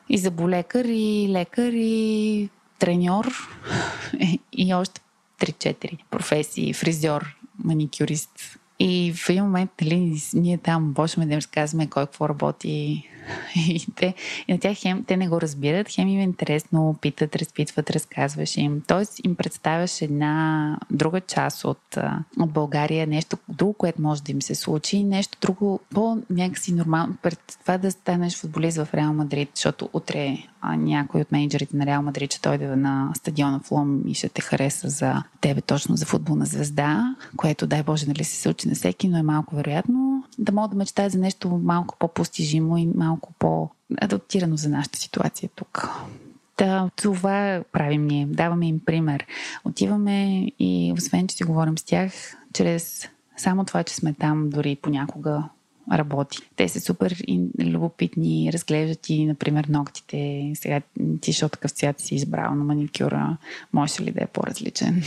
и 0.08 0.18
заболекар, 0.18 0.84
и 0.84 1.28
лекар, 1.30 1.72
и 1.72 2.48
треньор, 2.78 3.32
и 4.52 4.74
още 4.74 5.00
3-4 5.38 5.98
професии, 6.10 6.72
фризьор, 6.72 7.36
маникюрист. 7.64 8.58
И 8.78 9.12
в 9.16 9.30
един 9.30 9.44
момент, 9.44 9.70
нали, 9.82 10.22
ние 10.34 10.58
там 10.58 10.94
почваме 10.94 11.26
да 11.26 11.32
им 11.32 11.38
разказваме 11.38 11.90
кой 11.90 12.06
какво 12.06 12.28
работи, 12.28 13.08
И, 13.56 13.86
те, 13.96 14.14
и 14.48 14.52
на 14.52 14.58
тях 14.58 14.76
хем 14.76 15.04
те 15.06 15.16
не 15.16 15.28
го 15.28 15.40
разбират, 15.40 15.88
хем 15.88 16.08
им 16.08 16.20
е 16.20 16.22
интересно, 16.22 16.96
питат, 17.00 17.36
разпитват, 17.36 17.90
разказваш 17.90 18.56
им. 18.56 18.82
Тоест 18.86 19.24
им 19.24 19.34
представяш 19.34 20.02
една 20.02 20.78
друга 20.90 21.20
част 21.20 21.64
от, 21.64 21.98
от 22.38 22.50
България, 22.50 23.06
нещо 23.06 23.36
друго, 23.48 23.72
което 23.72 24.02
може 24.02 24.22
да 24.22 24.32
им 24.32 24.42
се 24.42 24.54
случи, 24.54 25.04
нещо 25.04 25.38
друго, 25.40 25.80
по-някакси 25.94 26.74
нормално. 26.74 27.16
Пред 27.22 27.58
това 27.60 27.78
да 27.78 27.90
станеш 27.90 28.36
футболист 28.36 28.76
в 28.76 28.94
Реал 28.94 29.12
Мадрид, 29.12 29.50
защото 29.54 29.88
утре 29.92 30.38
а, 30.60 30.76
някой 30.76 31.20
от 31.20 31.32
менеджерите 31.32 31.76
на 31.76 31.86
Реал 31.86 32.02
Мадрид 32.02 32.32
ще 32.32 32.48
дойде 32.48 32.76
на 32.76 33.10
стадиона 33.14 33.60
в 33.60 33.70
Лом 33.70 34.08
и 34.08 34.14
ще 34.14 34.28
те 34.28 34.40
хареса 34.40 34.88
за 34.88 35.22
тебе 35.40 35.60
точно 35.60 35.96
за 35.96 36.06
футболна 36.06 36.46
звезда, 36.46 37.14
което 37.36 37.66
дай 37.66 37.82
Боже 37.82 38.06
нали 38.06 38.24
се 38.24 38.42
случи 38.42 38.68
на 38.68 38.74
всеки, 38.74 39.08
но 39.08 39.18
е 39.18 39.22
малко 39.22 39.56
вероятно. 39.56 40.13
Да 40.38 40.52
могат 40.52 40.70
да 40.70 40.76
мечтаят 40.76 41.12
за 41.12 41.18
нещо 41.18 41.60
малко 41.62 41.96
по-постижимо 41.98 42.78
и 42.78 42.86
малко 42.86 43.32
по-адаптирано 43.38 44.56
за 44.56 44.68
нашата 44.68 44.98
ситуация 44.98 45.48
тук. 45.54 45.88
Да, 46.58 46.90
това 46.96 47.62
правим 47.72 48.06
ние. 48.06 48.26
Даваме 48.26 48.68
им 48.68 48.80
пример. 48.86 49.26
Отиваме 49.64 50.46
и 50.58 50.92
освен, 50.96 51.26
че 51.26 51.36
си 51.36 51.44
говорим 51.44 51.78
с 51.78 51.82
тях, 51.82 52.12
чрез 52.52 53.08
само 53.36 53.64
това, 53.64 53.84
че 53.84 53.94
сме 53.94 54.12
там, 54.12 54.50
дори 54.50 54.76
понякога 54.76 55.48
работи. 55.92 56.38
Те 56.56 56.68
са 56.68 56.80
супер 56.80 57.16
любопитни, 57.60 58.50
разглеждат 58.52 59.08
и, 59.08 59.26
например, 59.26 59.64
ногтите. 59.68 60.52
Сега 60.54 60.80
ти, 61.20 61.30
защото 61.30 61.52
такъв 61.52 61.70
цвят 61.70 62.00
си 62.00 62.14
избрал 62.14 62.54
на 62.54 62.64
маникюра, 62.64 63.36
може 63.72 64.02
ли 64.02 64.10
да 64.10 64.22
е 64.22 64.26
по-различен? 64.26 65.02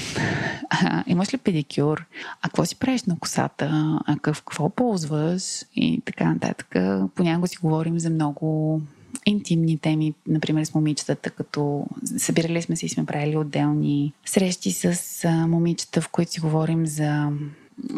Имаш 1.08 1.34
ли 1.34 1.38
педикюр? 1.38 2.06
А 2.42 2.50
какво 2.50 2.66
си 2.66 2.76
правиш 2.76 3.04
на 3.04 3.20
косата? 3.20 4.00
А 4.06 4.18
какво 4.20 4.70
ползваш? 4.70 5.44
И 5.76 6.02
така 6.06 6.34
нататък. 6.34 6.76
Понякога 7.16 7.48
си 7.48 7.58
говорим 7.62 8.00
за 8.00 8.10
много 8.10 8.82
интимни 9.26 9.78
теми, 9.78 10.14
например 10.28 10.64
с 10.64 10.74
момичетата, 10.74 11.30
като 11.30 11.86
събирали 12.18 12.62
сме 12.62 12.76
се 12.76 12.86
и 12.86 12.90
сме 12.90 13.06
правили 13.06 13.38
отделни 13.38 14.14
срещи 14.26 14.72
с 14.72 15.24
момичета, 15.48 16.02
в 16.02 16.10
които 16.10 16.32
си 16.32 16.40
говорим 16.40 16.86
за 16.86 17.30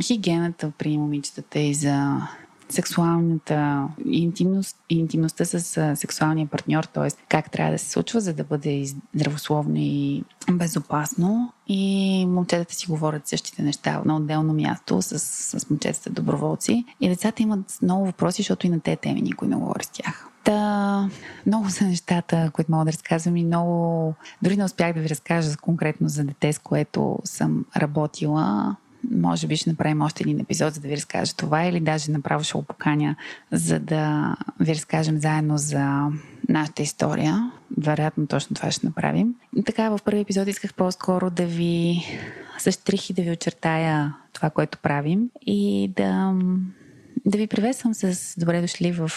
хигиената 0.02 0.72
при 0.78 0.98
момичетата 0.98 1.60
и 1.60 1.74
за 1.74 2.22
сексуалната 2.70 3.88
интимност, 4.06 4.78
интимността 4.90 5.46
с 5.46 5.96
сексуалния 5.96 6.48
партньор, 6.48 6.84
т.е. 6.84 7.08
как 7.30 7.52
трябва 7.52 7.72
да 7.72 7.80
се 7.80 7.90
случва, 7.90 8.22
за 8.22 8.34
да 8.34 8.44
бъде 8.44 8.86
здравословно 9.16 9.76
и 9.76 10.24
безопасно. 10.52 11.54
И 11.68 12.26
момчетата 12.30 12.74
си 12.76 12.88
говорят 12.88 13.28
същите 13.28 13.62
неща 13.62 14.02
на 14.06 14.16
отделно 14.16 14.54
място 14.54 15.02
с, 15.02 15.20
с 15.20 15.70
момчетата 15.70 16.10
доброволци. 16.10 16.86
И 17.02 17.10
децата 17.10 17.44
имат 17.44 17.78
много 17.82 18.06
въпроси, 18.06 18.42
защото 18.42 18.68
и 18.68 18.70
на 18.70 18.80
те 18.80 18.96
теми 18.96 19.22
никой 19.22 19.48
не 19.48 19.56
говори 19.56 19.84
с 19.84 19.90
тях. 19.90 20.30
Та, 20.44 21.10
много 21.46 21.70
са 21.70 21.86
нещата, 21.86 22.52
които 22.54 22.72
мога 22.72 22.86
да 22.86 22.92
разказвам 22.92 23.38
и 23.38 23.46
много... 23.46 24.14
Дори 24.42 24.58
не 24.58 24.64
успях 24.64 24.94
да 24.94 25.00
ви 25.00 25.10
разкажа 25.10 25.58
конкретно 25.58 26.10
за 26.10 26.24
дете, 26.24 26.54
с 26.54 26.60
което 26.60 27.20
съм 27.24 27.66
работила 27.78 28.76
може 29.12 29.48
би 29.48 29.56
ще 29.56 29.70
направим 29.70 30.02
още 30.02 30.24
един 30.24 30.40
епизод, 30.40 30.74
за 30.74 30.82
да 30.82 30.88
ви 30.88 30.96
разкажа 30.96 31.36
това 31.36 31.64
или 31.64 31.80
даже 31.80 32.12
направо 32.12 32.44
ще 32.44 32.58
го 32.58 32.64
поканя, 32.64 33.16
за 33.52 33.80
да 33.80 34.36
ви 34.60 34.76
разкажем 34.76 35.18
заедно 35.18 35.58
за 35.58 36.08
нашата 36.50 36.82
история. 36.82 37.52
Вероятно 37.78 38.28
точно 38.28 38.56
това 38.56 38.72
ще 38.72 38.88
направим. 38.88 39.36
Така, 39.66 39.90
в 39.90 40.00
първи 40.06 40.20
епизод 40.20 40.48
исках 40.48 40.74
по-скоро 40.74 41.30
да 41.30 41.46
ви 41.46 42.04
с 42.60 42.72
штрихи 42.72 43.14
да 43.14 43.22
ви 43.22 43.32
очертая 43.32 44.16
това, 44.34 44.50
което 44.50 44.78
правим 44.78 45.30
и 45.46 45.92
да, 45.96 46.34
да 47.26 47.38
ви 47.38 47.48
приветствам 47.48 47.94
с 47.94 48.36
добре 48.40 48.62
дошли 48.62 48.92
в 48.92 49.12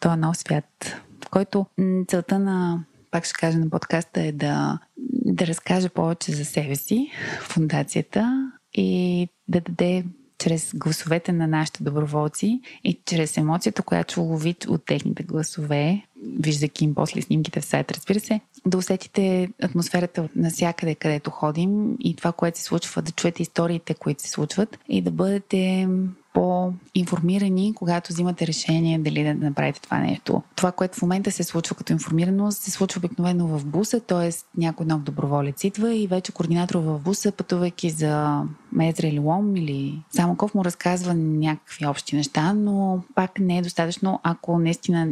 този 0.00 0.20
нов 0.20 0.36
свят, 0.36 0.96
в 1.24 1.30
който 1.30 1.66
целта 2.08 2.38
на 2.38 2.84
пак 3.10 3.24
ще 3.24 3.34
кажа 3.34 3.58
на 3.58 3.70
подкаста 3.70 4.22
е 4.22 4.32
да, 4.32 4.78
да 5.24 5.46
разкажа 5.46 5.88
повече 5.88 6.32
за 6.32 6.44
себе 6.44 6.76
си, 6.76 7.10
фундацията, 7.40 8.45
и 8.76 9.28
да 9.48 9.60
даде 9.60 10.04
чрез 10.38 10.72
гласовете 10.74 11.32
на 11.32 11.46
нашите 11.46 11.84
доброволци 11.84 12.60
и 12.84 12.98
чрез 13.06 13.36
емоцията, 13.36 13.82
която 13.82 14.20
лови 14.20 14.56
от 14.68 14.84
техните 14.86 15.22
гласове, 15.22 16.02
виждайки 16.40 16.84
им 16.84 16.94
после 16.94 17.22
снимките 17.22 17.60
в 17.60 17.64
сайт, 17.64 17.92
разбира 17.92 18.20
се, 18.20 18.40
да 18.66 18.78
усетите 18.78 19.48
атмосферата 19.62 20.28
навсякъде, 20.36 20.94
където 20.94 21.30
ходим 21.30 21.96
и 22.00 22.16
това, 22.16 22.32
което 22.32 22.58
се 22.58 22.64
случва, 22.64 23.02
да 23.02 23.12
чуете 23.12 23.42
историите, 23.42 23.94
които 23.94 24.22
се 24.22 24.30
случват 24.30 24.78
и 24.88 25.02
да 25.02 25.10
бъдете 25.10 25.88
по-информирани, 26.36 27.72
когато 27.74 28.12
взимате 28.12 28.46
решение 28.46 28.98
дали 28.98 29.24
да 29.24 29.34
направите 29.34 29.80
това 29.80 29.98
нещо. 29.98 30.42
Това, 30.56 30.72
което 30.72 30.98
в 30.98 31.02
момента 31.02 31.30
се 31.30 31.42
случва 31.42 31.76
като 31.76 31.92
информираност, 31.92 32.62
се 32.62 32.70
случва 32.70 32.98
обикновено 32.98 33.46
в 33.46 33.64
буса, 33.64 34.00
т.е. 34.00 34.30
някой 34.56 34.86
нов 34.86 35.02
доброволец 35.02 35.64
идва 35.64 35.94
и 35.94 36.06
вече 36.06 36.32
координатор 36.32 36.78
в 36.78 36.98
буса, 36.98 37.32
пътувайки 37.32 37.90
за 37.90 38.42
Мезра 38.72 39.06
или 39.06 39.18
Лом 39.18 39.56
или 39.56 40.02
Самоков 40.10 40.54
му 40.54 40.64
разказва 40.64 41.14
някакви 41.14 41.86
общи 41.86 42.16
неща, 42.16 42.52
но 42.52 43.02
пак 43.14 43.38
не 43.38 43.58
е 43.58 43.62
достатъчно, 43.62 44.20
ако 44.22 44.58
наистина, 44.58 45.08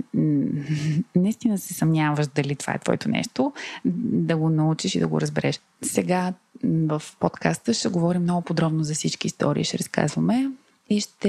наистина 1.17 1.59
се 1.59 1.75
съмняваш 1.75 2.27
дали 2.27 2.57
това 2.57 2.73
е 2.73 2.79
твоето 2.79 3.09
нещо, 3.09 3.53
да 3.85 4.37
го 4.37 4.51
научиш 4.51 4.95
и 4.95 5.01
да 5.01 5.09
го 5.09 5.21
разбереш. 5.21 5.61
Сега 5.83 6.33
в 6.65 7.03
подкаста 7.21 7.75
ще 7.75 7.89
говорим 7.89 8.23
много 8.23 8.43
подробно 8.43 8.85
за 8.85 8.95
всички 8.95 9.27
истории, 9.27 9.65
ще 9.65 9.79
разказваме 9.79 10.51
и 10.91 11.01
ще 11.01 11.29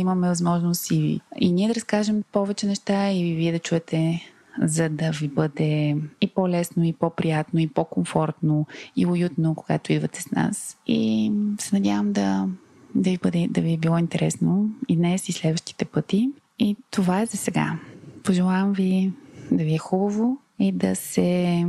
имаме 0.00 0.28
възможност 0.28 0.90
и, 0.90 1.20
и 1.40 1.52
ние 1.52 1.68
да 1.68 1.74
разкажем 1.74 2.22
повече 2.32 2.66
неща 2.66 3.12
и 3.12 3.34
вие 3.34 3.52
да 3.52 3.58
чуете, 3.58 4.20
за 4.62 4.88
да 4.88 5.10
ви 5.10 5.28
бъде 5.28 5.96
и 6.20 6.28
по-лесно, 6.34 6.84
и 6.84 6.92
по-приятно, 6.92 7.60
и 7.60 7.68
по-комфортно, 7.68 8.66
и 8.96 9.06
уютно, 9.06 9.54
когато 9.54 9.92
идвате 9.92 10.22
с 10.22 10.30
нас. 10.30 10.78
И 10.86 11.32
се 11.60 11.74
надявам 11.74 12.12
да, 12.12 12.48
да, 12.94 13.10
ви, 13.10 13.18
бъде, 13.18 13.48
да 13.50 13.60
ви 13.60 13.72
е 13.72 13.78
било 13.78 13.98
интересно 13.98 14.70
и 14.88 14.96
днес, 14.96 15.28
и 15.28 15.32
следващите 15.32 15.84
пъти. 15.84 16.30
И 16.58 16.76
това 16.90 17.20
е 17.20 17.26
за 17.26 17.36
сега. 17.36 17.78
Пожелавам 18.24 18.72
ви 18.72 19.12
да 19.50 19.64
ви 19.64 19.74
е 19.74 19.78
хубаво 19.78 20.36
и 20.58 20.72
да 20.72 20.96
се 20.96 21.66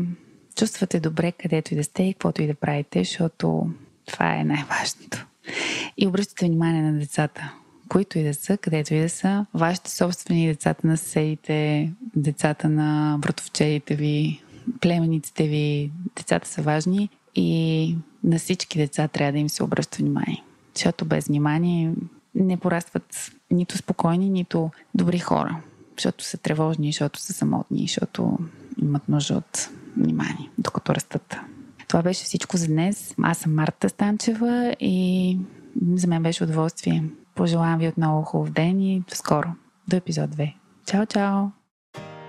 чувствате 0.55 0.99
добре 0.99 1.31
където 1.31 1.73
и 1.73 1.77
да 1.77 1.83
сте 1.83 2.03
и 2.03 2.13
каквото 2.13 2.41
и 2.41 2.47
да 2.47 2.55
правите, 2.55 2.99
защото 2.99 3.69
това 4.05 4.35
е 4.35 4.43
най-важното. 4.43 5.25
И 5.97 6.07
обръщате 6.07 6.45
внимание 6.45 6.81
на 6.81 6.99
децата, 6.99 7.53
които 7.89 8.19
и 8.19 8.23
да 8.23 8.33
са, 8.33 8.57
където 8.57 8.93
и 8.93 8.99
да 8.99 9.09
са, 9.09 9.45
вашите 9.53 9.91
собствени 9.91 10.47
децата 10.47 10.87
на 10.87 10.97
съседите, 10.97 11.91
децата 12.15 12.69
на 12.69 13.17
братовчеите 13.19 13.95
ви, 13.95 14.43
племениците 14.81 15.47
ви, 15.47 15.91
децата 16.15 16.47
са 16.47 16.61
важни 16.61 17.09
и 17.35 17.95
на 18.23 18.39
всички 18.39 18.77
деца 18.77 19.07
трябва 19.07 19.31
да 19.31 19.39
им 19.39 19.49
се 19.49 19.63
обръща 19.63 19.97
внимание. 19.97 20.43
Защото 20.75 21.05
без 21.05 21.27
внимание 21.27 21.91
не 22.35 22.57
порастват 22.57 23.31
нито 23.51 23.77
спокойни, 23.77 24.29
нито 24.29 24.71
добри 24.95 25.19
хора. 25.19 25.61
Защото 25.97 26.23
са 26.23 26.37
тревожни, 26.37 26.87
защото 26.87 27.19
са 27.19 27.33
самотни, 27.33 27.81
защото 27.81 28.37
имат 28.81 29.09
нужда 29.09 29.33
от 29.33 29.69
внимание, 29.97 30.49
докато 30.57 30.95
растат. 30.95 31.35
Това 31.93 32.03
беше 32.03 32.23
всичко 32.23 32.57
за 32.57 32.67
днес. 32.67 33.15
Аз 33.23 33.37
съм 33.37 33.55
Марта 33.55 33.89
Станчева 33.89 34.75
и 34.79 35.39
за 35.93 36.07
мен 36.07 36.23
беше 36.23 36.43
удоволствие. 36.43 37.03
Пожелавам 37.35 37.79
ви 37.79 37.87
отново 37.87 38.23
хубав 38.23 38.51
ден 38.51 38.81
и 38.81 38.99
до 38.99 39.15
скоро. 39.15 39.47
До 39.87 39.95
епизод 39.95 40.29
2. 40.29 40.53
Чао, 40.85 41.05
чао! 41.05 41.45